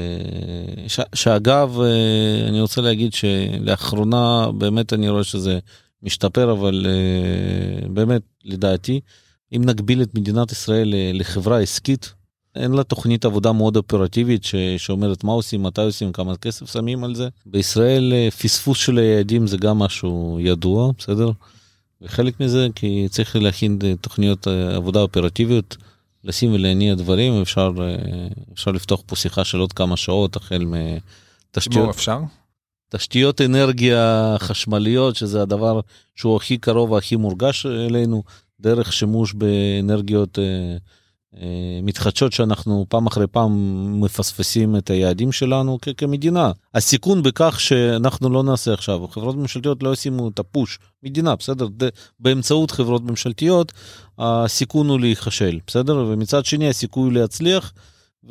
ש, 0.88 1.00
שאגב, 1.14 1.80
אה, 1.80 2.48
אני 2.48 2.60
רוצה 2.60 2.80
להגיד 2.80 3.12
שלאחרונה 3.12 4.46
באמת 4.58 4.92
אני 4.92 5.08
רואה 5.08 5.24
שזה 5.24 5.58
משתפר, 6.02 6.52
אבל 6.52 6.86
באמת, 7.90 8.22
לדעתי, 8.44 9.00
אם 9.56 9.62
נגביל 9.64 10.02
את 10.02 10.14
מדינת 10.14 10.52
ישראל 10.52 10.94
לחברה 11.14 11.60
עסקית, 11.60 12.12
אין 12.56 12.72
לה 12.72 12.84
תוכנית 12.84 13.24
עבודה 13.24 13.52
מאוד 13.52 13.76
אופרטיבית 13.76 14.44
ש, 14.44 14.54
שאומרת 14.78 15.24
מה 15.24 15.32
עושים, 15.32 15.62
מתי 15.62 15.82
עושים, 15.82 16.12
כמה 16.12 16.36
כסף 16.36 16.72
שמים 16.72 17.04
על 17.04 17.14
זה. 17.14 17.28
בישראל 17.46 18.12
אה, 18.12 18.30
פספוס 18.30 18.78
של 18.78 18.98
היעדים 18.98 19.46
זה 19.46 19.56
גם 19.56 19.78
משהו 19.78 20.38
ידוע, 20.40 20.90
בסדר? 20.98 21.30
וחלק 22.02 22.40
מזה 22.40 22.68
כי 22.74 23.06
צריך 23.10 23.36
להכין 23.36 23.78
אה, 23.84 23.94
תוכניות 24.00 24.48
אה, 24.48 24.76
עבודה 24.76 25.00
אופרטיביות. 25.00 25.76
לשים 26.24 26.52
ולהניע 26.52 26.94
דברים, 26.94 27.42
אפשר, 27.42 27.72
אפשר 28.52 28.70
לפתוח 28.70 29.02
פה 29.06 29.16
שיחה 29.16 29.44
של 29.44 29.58
עוד 29.58 29.72
כמה 29.72 29.96
שעות, 29.96 30.36
החל 30.36 30.64
מתשתיות 30.64 31.88
אפשר? 31.88 32.18
תשתיות 32.88 33.40
אנרגיה 33.40 34.36
חשמליות, 34.38 35.16
שזה 35.16 35.42
הדבר 35.42 35.80
שהוא 36.14 36.36
הכי 36.36 36.58
קרוב 36.58 36.90
והכי 36.90 37.16
מורגש 37.16 37.66
אלינו, 37.66 38.22
דרך 38.60 38.92
שימוש 38.92 39.34
באנרגיות 39.34 40.38
אה, 40.38 40.76
מתחדשות 41.82 42.32
שאנחנו 42.32 42.86
פעם 42.88 43.06
אחרי 43.06 43.26
פעם 43.26 43.52
מפספסים 44.00 44.76
את 44.76 44.90
היעדים 44.90 45.32
שלנו 45.32 45.78
כ- 45.82 45.88
כמדינה. 45.96 46.50
הסיכון 46.74 47.22
בכך 47.22 47.60
שאנחנו 47.60 48.30
לא 48.30 48.42
נעשה 48.42 48.72
עכשיו, 48.72 49.08
חברות 49.08 49.36
ממשלתיות 49.36 49.82
לא 49.82 49.92
ישימו 49.92 50.28
את 50.28 50.38
הפוש, 50.38 50.78
מדינה, 51.02 51.36
בסדר? 51.36 51.66
ד- 51.76 51.88
באמצעות 52.20 52.70
חברות 52.70 53.02
ממשלתיות, 53.02 53.72
הסיכון 54.18 54.88
הוא 54.88 55.00
להיכשל, 55.00 55.58
בסדר? 55.66 55.96
ומצד 56.08 56.44
שני 56.44 56.68
הסיכוי 56.68 57.10
להצליח. 57.14 57.72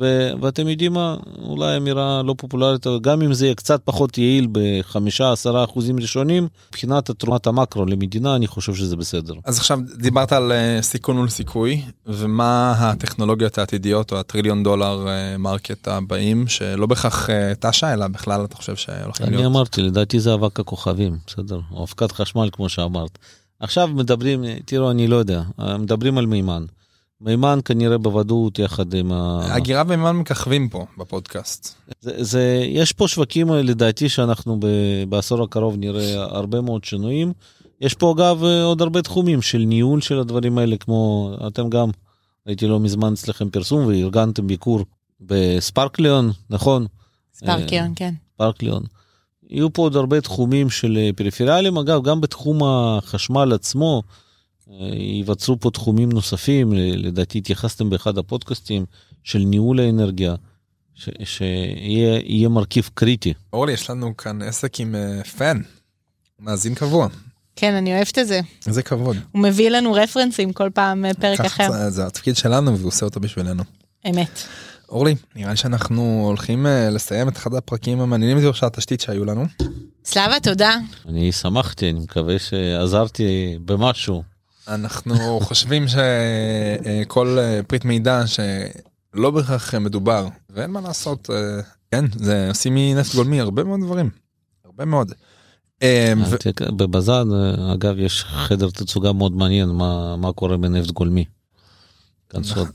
ו- 0.00 0.30
ואתם 0.40 0.68
יודעים 0.68 0.92
מה, 0.92 1.16
אולי 1.42 1.76
אמירה 1.76 2.22
לא 2.22 2.34
פופולרית, 2.38 2.86
אבל 2.86 2.98
גם 3.00 3.22
אם 3.22 3.34
זה 3.34 3.46
יהיה 3.46 3.54
קצת 3.54 3.80
פחות 3.84 4.18
יעיל 4.18 4.48
בחמישה 4.52 5.32
עשרה 5.32 5.64
אחוזים 5.64 6.00
ראשונים, 6.00 6.48
מבחינת 6.68 7.10
תרומת 7.10 7.46
המקרו 7.46 7.86
למדינה, 7.86 8.36
אני 8.36 8.46
חושב 8.46 8.74
שזה 8.74 8.96
בסדר. 8.96 9.34
אז 9.44 9.58
עכשיו 9.58 9.78
דיברת 9.96 10.32
על 10.32 10.52
אה, 10.52 10.78
סיכון 10.82 11.16
מול 11.16 11.28
סיכוי, 11.28 11.82
ומה 12.06 12.74
הטכנולוגיות 12.78 13.58
העתידיות 13.58 14.12
או 14.12 14.20
ה 14.20 14.25
trillion 14.25 14.62
dollar 14.62 15.08
אה, 15.08 15.38
market 15.38 15.88
הבאים, 15.88 16.48
שלא 16.48 16.86
בהכרח 16.86 17.30
אה, 17.30 17.52
תש"ע, 17.60 17.92
אלא 17.92 18.08
בכלל 18.08 18.44
אתה 18.44 18.56
חושב 18.56 18.76
שהולכים 18.76 19.26
אני 19.26 19.36
להיות? 19.36 19.52
אמרתי, 19.52 19.82
לדעתי 19.82 20.20
זה 20.20 20.34
אבק 20.34 20.60
הכוכבים, 20.60 21.16
בסדר? 21.26 21.60
או 21.70 21.84
אבקת 21.84 22.12
חשמל, 22.12 22.48
כמו 22.52 22.68
שאמרת. 22.68 23.18
עכשיו 23.60 23.88
מדברים, 23.88 24.44
תראו, 24.64 24.90
אני 24.90 25.08
לא 25.08 25.16
יודע, 25.16 25.42
מדברים 25.58 26.18
על 26.18 26.26
מימן. 26.26 26.64
מימן 27.22 27.58
כנראה 27.64 27.98
בוודאות 27.98 28.58
יחד 28.58 28.94
עם 28.94 29.12
ה... 29.12 29.40
הגירה 29.54 29.82
ומימן 29.86 30.16
מככבים 30.16 30.68
פה 30.68 30.86
בפודקאסט. 30.98 31.74
זה, 32.00 32.24
זה, 32.24 32.64
יש 32.68 32.92
פה 32.92 33.08
שווקים 33.08 33.52
לדעתי 33.52 34.08
שאנחנו 34.08 34.56
ב, 34.60 34.66
בעשור 35.08 35.42
הקרוב 35.42 35.76
נראה 35.76 36.24
הרבה 36.24 36.60
מאוד 36.60 36.84
שינויים. 36.84 37.32
יש 37.80 37.94
פה 37.94 38.12
אגב 38.16 38.44
עוד 38.44 38.82
הרבה 38.82 39.02
תחומים 39.02 39.42
של 39.42 39.58
ניהול 39.58 40.00
של 40.00 40.18
הדברים 40.18 40.58
האלה, 40.58 40.76
כמו 40.76 41.30
אתם 41.46 41.70
גם, 41.70 41.90
ראיתי 42.46 42.66
לא 42.66 42.80
מזמן 42.80 43.12
אצלכם 43.12 43.50
פרסום 43.50 43.86
וארגנתם 43.86 44.46
ביקור 44.46 44.84
בספרקליון, 45.20 46.30
נכון? 46.50 46.86
ספרקיון, 47.34 47.92
כן. 47.96 48.14
פרקליון. 48.36 48.82
יהיו 49.50 49.72
פה 49.72 49.82
עוד 49.82 49.96
הרבה 49.96 50.20
תחומים 50.20 50.70
של 50.70 50.98
אה, 50.98 51.10
פריפריאליים, 51.16 51.78
אגב, 51.78 52.02
גם 52.02 52.20
בתחום 52.20 52.60
החשמל 52.64 53.52
עצמו, 53.52 54.02
אה, 54.06 54.12
ייווצרו 54.70 55.60
פה 55.60 55.70
תחומים 55.70 56.12
נוספים, 56.12 56.72
לדעתי 56.72 57.38
התייחסתם 57.38 57.90
באחד 57.90 58.18
הפודקאסטים 58.18 58.84
של 59.24 59.38
ניהול 59.38 59.80
האנרגיה, 59.80 60.34
ש- 60.94 61.08
שיהיה 61.24 62.20
יהיה 62.24 62.48
מרכיב 62.48 62.90
קריטי. 62.94 63.32
אורלי, 63.52 63.72
יש 63.72 63.90
לנו 63.90 64.16
כאן 64.16 64.42
עסק 64.42 64.80
עם 64.80 64.94
אה, 64.94 65.24
פן, 65.24 65.60
מאזין 66.40 66.74
קבוע. 66.74 67.08
כן, 67.56 67.74
אני 67.74 67.96
אוהבת 67.96 68.18
את 68.18 68.26
זה. 68.28 68.40
איזה 68.66 68.82
כבוד. 68.82 69.16
הוא 69.32 69.42
מביא 69.42 69.70
לנו 69.70 69.92
רפרנסים 69.92 70.52
כל 70.52 70.70
פעם 70.74 71.04
אה, 71.04 71.14
פרק 71.14 71.40
אחר. 71.40 71.72
זה- 71.72 71.90
זה 71.90 72.06
התפקיד 72.06 72.36
שלנו 72.36 72.78
והוא 72.78 72.88
עושה 72.88 73.06
אותו 73.06 73.20
בשבילנו. 73.20 73.62
אמת. 74.10 74.40
אורלי, 74.88 75.14
נראה 75.36 75.50
לי 75.50 75.56
שאנחנו 75.56 76.22
הולכים 76.26 76.66
אה, 76.66 76.90
לסיים 76.90 77.28
את 77.28 77.36
אחד 77.36 77.54
הפרקים 77.54 78.00
המעניינים 78.00 78.38
יותר 78.38 78.52
של 78.52 78.66
התשתית 78.66 79.00
שהיו 79.00 79.24
לנו. 79.24 79.44
סלאבה, 80.04 80.40
תודה. 80.40 80.76
אני 81.08 81.32
שמחתי, 81.32 81.90
אני 81.90 82.00
מקווה 82.00 82.38
שעזרתי 82.38 83.24
במשהו. 83.64 84.22
אנחנו 84.68 85.40
חושבים 85.40 85.84
שכל 85.88 87.38
פריט 87.66 87.84
מידע 87.84 88.22
שלא 88.26 89.30
בהכרח 89.30 89.74
מדובר, 89.74 90.28
ואין 90.50 90.70
מה 90.70 90.80
לעשות, 90.80 91.30
אה, 91.30 91.60
כן, 91.90 92.04
זה 92.14 92.48
עושים 92.48 92.74
מנפט 92.74 93.14
גולמי 93.14 93.40
הרבה 93.40 93.64
מאוד 93.64 93.80
דברים, 93.80 94.10
הרבה 94.64 94.84
מאוד. 94.84 95.12
אה, 95.82 96.12
בבז"ן, 96.76 97.28
אה, 97.32 97.74
אגב, 97.74 97.98
יש 97.98 98.24
חדר 98.24 98.70
תצוגה 98.70 99.12
מאוד 99.12 99.32
מעניין, 99.32 99.68
מה, 99.68 100.16
מה 100.16 100.32
קורה 100.32 100.56
בנפט 100.56 100.90
גולמי. 100.90 101.24
כנסות. 102.30 102.68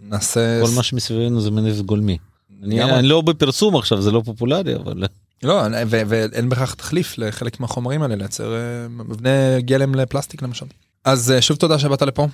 נעשה... 0.00 0.60
כל 0.64 0.70
מה 0.76 0.82
שמסביבנו 0.82 1.40
זה 1.40 1.50
מנפט 1.50 1.80
גולמי. 1.80 2.18
אני, 2.62 3.08
לא 3.08 3.20
בפרסום 3.20 3.76
עכשיו, 3.76 4.02
זה 4.02 4.10
לא 4.10 4.22
פופולרי, 4.24 4.76
אבל... 4.76 5.04
לא, 5.42 5.62
ואין 5.86 6.48
בהכרח 6.48 6.74
תחליף 6.74 7.18
לחלק 7.18 7.60
מהחומרים 7.60 8.02
האלה, 8.02 8.16
לייצר 8.16 8.54
אה, 8.54 8.88
מבנה 8.88 9.60
גלם 9.60 9.94
לפלסטיק 9.94 10.42
למשל. 10.42 10.66
אז 11.04 11.30
אה, 11.30 11.42
שוב 11.42 11.56
תודה 11.56 11.78
שבאת 11.78 12.02
לפה. 12.02 12.26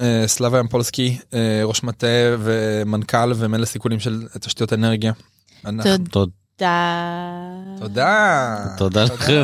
אה, 0.00 0.24
סלאבה 0.26 0.58
ימפולסקי, 0.58 1.18
אה, 1.34 1.60
ראש 1.64 1.82
מטה 1.82 2.06
ומנכ"ל 2.38 3.32
ומנהל 3.36 3.62
הסיכונים 3.62 4.00
של 4.00 4.26
תשתיות 4.40 4.72
אנרגיה. 4.72 5.12
תודה. 5.62 5.96
תודה. 6.10 6.26
תודה. 7.78 8.56
תודה 8.78 9.04
לכם. 9.04 9.42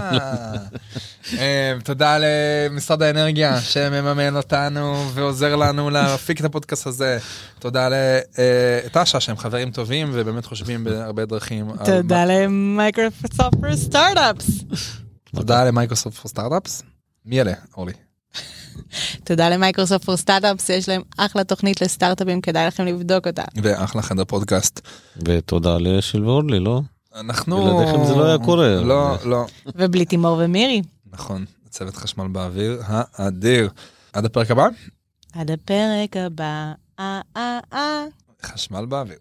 תודה 1.84 2.18
למשרד 2.20 3.02
האנרגיה 3.02 3.60
שמממן 3.60 4.36
אותנו 4.36 5.10
ועוזר 5.14 5.56
לנו 5.56 5.90
להפיק 5.90 6.40
את 6.40 6.44
הפודקאסט 6.44 6.86
הזה. 6.86 7.18
תודה 7.58 7.88
לטאשה 8.86 9.20
שהם 9.20 9.36
חברים 9.36 9.70
טובים 9.70 10.10
ובאמת 10.12 10.44
חושבים 10.44 10.84
בהרבה 10.84 11.24
דרכים. 11.24 11.70
על 11.70 11.86
תודה 11.86 12.24
ל 12.24 12.35
Microsoft 12.35 13.34
for 13.34 13.76
Startups. 13.76 14.64
תודה 15.34 15.64
ל 15.64 15.70
Microsoft 15.70 16.16
for 16.16 16.28
Startups. 16.28 16.82
מי 17.24 17.40
אלה, 17.40 17.52
אורלי? 17.76 18.03
תודה 19.24 19.48
ל 19.48 19.54
Microsoft 19.54 20.04
for 20.04 20.16
Startups, 20.16 20.68
יש 20.68 20.88
להם 20.88 21.02
אחלה 21.16 21.44
תוכנית 21.44 21.82
לסטארט-אפים, 21.82 22.40
כדאי 22.40 22.66
לכם 22.66 22.86
לבדוק 22.86 23.26
אותה. 23.26 23.42
ואחלה 23.62 24.02
חדר 24.02 24.24
פודקאסט. 24.24 24.80
ותודה 25.16 25.76
לשילבה 25.80 26.30
אורלי, 26.30 26.60
לא? 26.60 26.80
אנחנו... 27.14 27.64
בלעדיכם 27.64 28.04
זה 28.04 28.14
לא 28.14 28.24
היה 28.24 28.38
קורה. 28.38 28.74
לא, 28.80 29.16
לא. 29.24 29.46
ובלי 29.74 30.04
תימור 30.04 30.40
ומירי. 30.44 30.82
נכון, 31.12 31.44
צוות 31.70 31.96
חשמל 31.96 32.28
באוויר 32.28 32.82
האדיר. 32.86 33.68
עד 34.12 34.24
הפרק 34.24 34.50
הבא? 34.50 34.66
עד 35.32 35.50
הפרק 35.50 36.16
הבא. 36.16 36.72
אה, 37.00 37.20
אה, 37.36 37.58
אה. 37.72 38.04
חשמל 38.42 38.86
באוויר. 38.86 39.18